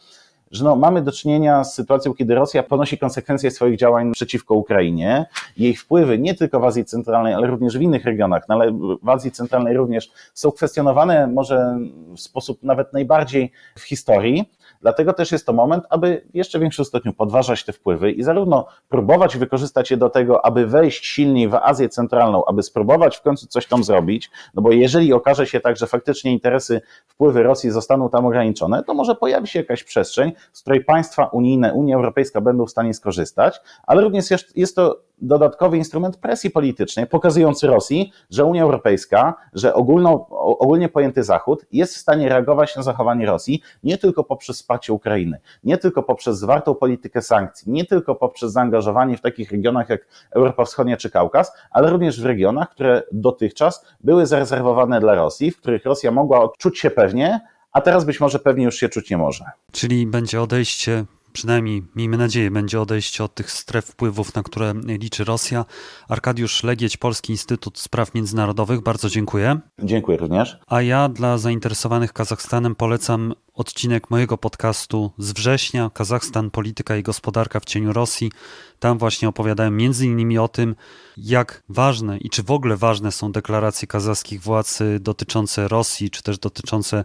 że 0.50 0.64
no, 0.64 0.76
mamy 0.76 1.02
do 1.02 1.12
czynienia 1.12 1.64
z 1.64 1.74
sytuacją, 1.74 2.14
kiedy 2.14 2.34
Rosja 2.34 2.62
ponosi 2.62 2.98
konsekwencje 2.98 3.50
swoich 3.50 3.78
działań 3.78 4.12
przeciwko 4.12 4.54
Ukrainie. 4.54 5.26
Jej 5.56 5.76
wpływy 5.76 6.18
nie 6.18 6.34
tylko 6.34 6.60
w 6.60 6.64
Azji 6.64 6.84
Centralnej, 6.84 7.34
ale 7.34 7.46
również 7.46 7.78
w 7.78 7.80
innych 7.80 8.04
regionach, 8.04 8.42
no, 8.48 8.54
ale 8.54 8.72
w 9.02 9.08
Azji 9.08 9.30
Centralnej 9.30 9.76
również 9.76 10.10
są 10.34 10.52
kwestionowane 10.52 11.26
może 11.26 11.78
w 12.16 12.20
sposób 12.20 12.62
nawet 12.62 12.92
najbardziej 12.92 13.52
w 13.78 13.82
historii. 13.82 14.50
Dlatego 14.80 15.12
też 15.12 15.32
jest 15.32 15.46
to 15.46 15.52
moment, 15.52 15.84
aby 15.90 16.26
w 16.32 16.36
jeszcze 16.36 16.58
większym 16.58 16.84
stopniu 16.84 17.12
podważać 17.12 17.64
te 17.64 17.72
wpływy 17.72 18.12
i 18.12 18.22
zarówno 18.22 18.66
próbować 18.88 19.36
wykorzystać 19.36 19.90
je 19.90 19.96
do 19.96 20.10
tego, 20.10 20.44
aby 20.44 20.66
wejść 20.66 21.06
silniej 21.06 21.48
w 21.48 21.54
Azję 21.54 21.88
Centralną, 21.88 22.44
aby 22.44 22.62
spróbować 22.62 23.16
w 23.16 23.22
końcu 23.22 23.46
coś 23.46 23.66
tam 23.66 23.84
zrobić, 23.84 24.30
no 24.54 24.62
bo 24.62 24.72
jeżeli 24.72 25.12
okaże 25.12 25.46
się 25.46 25.60
tak, 25.60 25.76
że 25.76 25.86
faktycznie 25.86 26.32
interesy, 26.32 26.80
wpływy 27.06 27.42
Rosji 27.42 27.70
zostaną 27.70 28.08
tam 28.08 28.26
ograniczone, 28.26 28.84
to 28.84 28.94
może 28.94 29.14
pojawi 29.14 29.46
się 29.46 29.58
jakaś 29.58 29.84
przestrzeń, 29.84 30.32
z 30.52 30.60
której 30.60 30.84
państwa 30.84 31.26
unijne, 31.26 31.72
Unia 31.72 31.96
Europejska 31.96 32.40
będą 32.40 32.66
w 32.66 32.70
stanie 32.70 32.94
skorzystać, 32.94 33.60
ale 33.86 34.02
również 34.02 34.30
jest, 34.30 34.56
jest 34.56 34.76
to 34.76 35.00
dodatkowy 35.18 35.76
instrument 35.76 36.16
presji 36.16 36.50
politycznej, 36.50 37.06
pokazujący 37.06 37.66
Rosji, 37.66 38.12
że 38.30 38.44
Unia 38.44 38.62
Europejska, 38.62 39.34
że 39.52 39.74
ogólno, 39.74 40.26
ogólnie 40.30 40.88
pojęty 40.88 41.22
Zachód 41.22 41.66
jest 41.72 41.94
w 41.94 41.98
stanie 41.98 42.28
reagować 42.28 42.76
na 42.76 42.82
zachowanie 42.82 43.26
Rosji 43.26 43.62
nie 43.82 43.98
tylko 43.98 44.24
poprzez 44.24 44.56
wsparcie 44.56 44.92
Ukrainy, 44.92 45.40
nie 45.64 45.78
tylko 45.78 46.02
poprzez 46.02 46.38
zwartą 46.38 46.74
politykę 46.74 47.22
sankcji, 47.22 47.72
nie 47.72 47.84
tylko 47.84 48.14
poprzez 48.14 48.52
zaangażowanie 48.52 49.16
w 49.16 49.20
takich 49.20 49.50
regionach 49.50 49.88
jak 49.88 50.06
Europa 50.30 50.64
Wschodnia 50.64 50.96
czy 50.96 51.10
Kaukaz, 51.10 51.52
ale 51.70 51.90
również 51.90 52.20
w 52.20 52.26
regionach, 52.26 52.70
które 52.70 53.02
dotychczas 53.12 53.86
były 54.00 54.26
zarezerwowane 54.26 55.00
dla 55.00 55.14
Rosji, 55.14 55.50
w 55.50 55.56
których 55.56 55.84
Rosja 55.84 56.10
mogła 56.10 56.40
odczuć 56.40 56.78
się 56.78 56.90
pewnie, 56.90 57.40
a 57.72 57.80
teraz 57.80 58.04
być 58.04 58.20
może 58.20 58.38
pewnie 58.38 58.64
już 58.64 58.76
się 58.76 58.88
czuć 58.88 59.10
nie 59.10 59.18
może. 59.18 59.44
Czyli 59.72 60.06
będzie 60.06 60.42
odejście 60.42 61.04
przynajmniej 61.36 61.82
miejmy 61.96 62.16
nadzieję, 62.16 62.50
będzie 62.50 62.80
odejście 62.80 63.24
od 63.24 63.34
tych 63.34 63.50
stref 63.50 63.84
wpływów, 63.84 64.34
na 64.34 64.42
które 64.42 64.74
liczy 64.86 65.24
Rosja. 65.24 65.64
Arkadiusz 66.08 66.62
Legieć, 66.62 66.96
Polski 66.96 67.32
Instytut 67.32 67.78
Spraw 67.78 68.14
Międzynarodowych, 68.14 68.80
bardzo 68.80 69.08
dziękuję. 69.08 69.60
Dziękuję 69.82 70.18
również. 70.18 70.58
A 70.66 70.82
ja 70.82 71.08
dla 71.08 71.38
zainteresowanych 71.38 72.12
Kazachstanem 72.12 72.74
polecam 72.74 73.34
odcinek 73.54 74.10
mojego 74.10 74.38
podcastu 74.38 75.10
z 75.18 75.32
września 75.32 75.90
Kazachstan, 75.94 76.50
polityka 76.50 76.96
i 76.96 77.02
gospodarka 77.02 77.60
w 77.60 77.64
cieniu 77.64 77.92
Rosji. 77.92 78.32
Tam 78.78 78.98
właśnie 78.98 79.28
opowiadałem 79.28 79.76
między 79.76 80.06
innymi 80.06 80.38
o 80.38 80.48
tym, 80.48 80.74
jak 81.16 81.62
ważne 81.68 82.18
i 82.18 82.30
czy 82.30 82.42
w 82.42 82.50
ogóle 82.50 82.76
ważne 82.76 83.12
są 83.12 83.32
deklaracje 83.32 83.88
kazachskich 83.88 84.40
władz 84.40 84.78
dotyczące 85.00 85.68
Rosji, 85.68 86.10
czy 86.10 86.22
też 86.22 86.38
dotyczące 86.38 87.04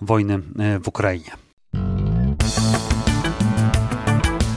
wojny 0.00 0.42
e, 0.58 0.78
w 0.78 0.88
Ukrainie. 0.88 1.30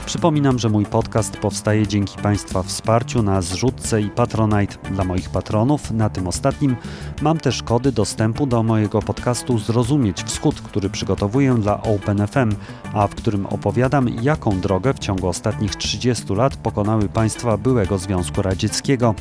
Przypominam, 0.06 0.58
że 0.58 0.68
mój 0.68 0.86
podcast 0.86 1.36
powstaje 1.36 1.86
dzięki 1.86 2.18
Państwa 2.18 2.62
wsparciu 2.62 3.22
na 3.22 3.42
zrzutce 3.42 4.00
i 4.00 4.10
Patronite 4.10 4.76
dla 4.90 5.04
moich 5.04 5.30
patronów. 5.30 5.90
Na 5.90 6.10
tym 6.10 6.28
ostatnim 6.28 6.76
mam 7.22 7.38
też 7.38 7.62
kody 7.62 7.92
dostępu 7.92 8.46
do 8.46 8.62
mojego 8.62 9.02
podcastu 9.02 9.58
Zrozumieć 9.58 10.22
Wschód, 10.22 10.60
który 10.60 10.90
przygotowuję 10.90 11.54
dla 11.54 11.82
OpenFM, 11.82 12.50
a 12.94 13.06
w 13.06 13.14
którym 13.14 13.46
opowiadam, 13.46 14.08
jaką 14.22 14.60
drogę 14.60 14.94
w 14.94 14.98
ciągu 14.98 15.28
ostatnich 15.28 15.76
30 15.76 16.34
lat 16.34 16.56
pokonały 16.56 17.08
państwa 17.08 17.56
byłego 17.56 17.98
Związku 17.98 18.42
Radzieckiego. 18.42 19.14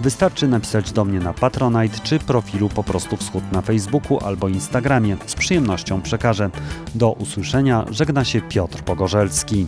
Wystarczy 0.00 0.48
napisać 0.48 0.92
do 0.92 1.04
mnie 1.04 1.20
na 1.20 1.32
Patronite 1.32 1.98
czy 2.02 2.18
profilu 2.18 2.68
po 2.68 2.84
prostu 2.84 3.16
Wschód 3.16 3.52
na 3.52 3.62
Facebooku 3.62 4.18
albo 4.24 4.48
Instagramie. 4.48 5.16
Z 5.26 5.34
przyjemnością 5.34 6.02
przekażę. 6.02 6.50
Do 6.94 7.12
usłyszenia 7.12 7.84
żegna 7.90 8.24
się 8.24 8.40
Piotr 8.40 8.82
Pogorzelski. 8.82 9.66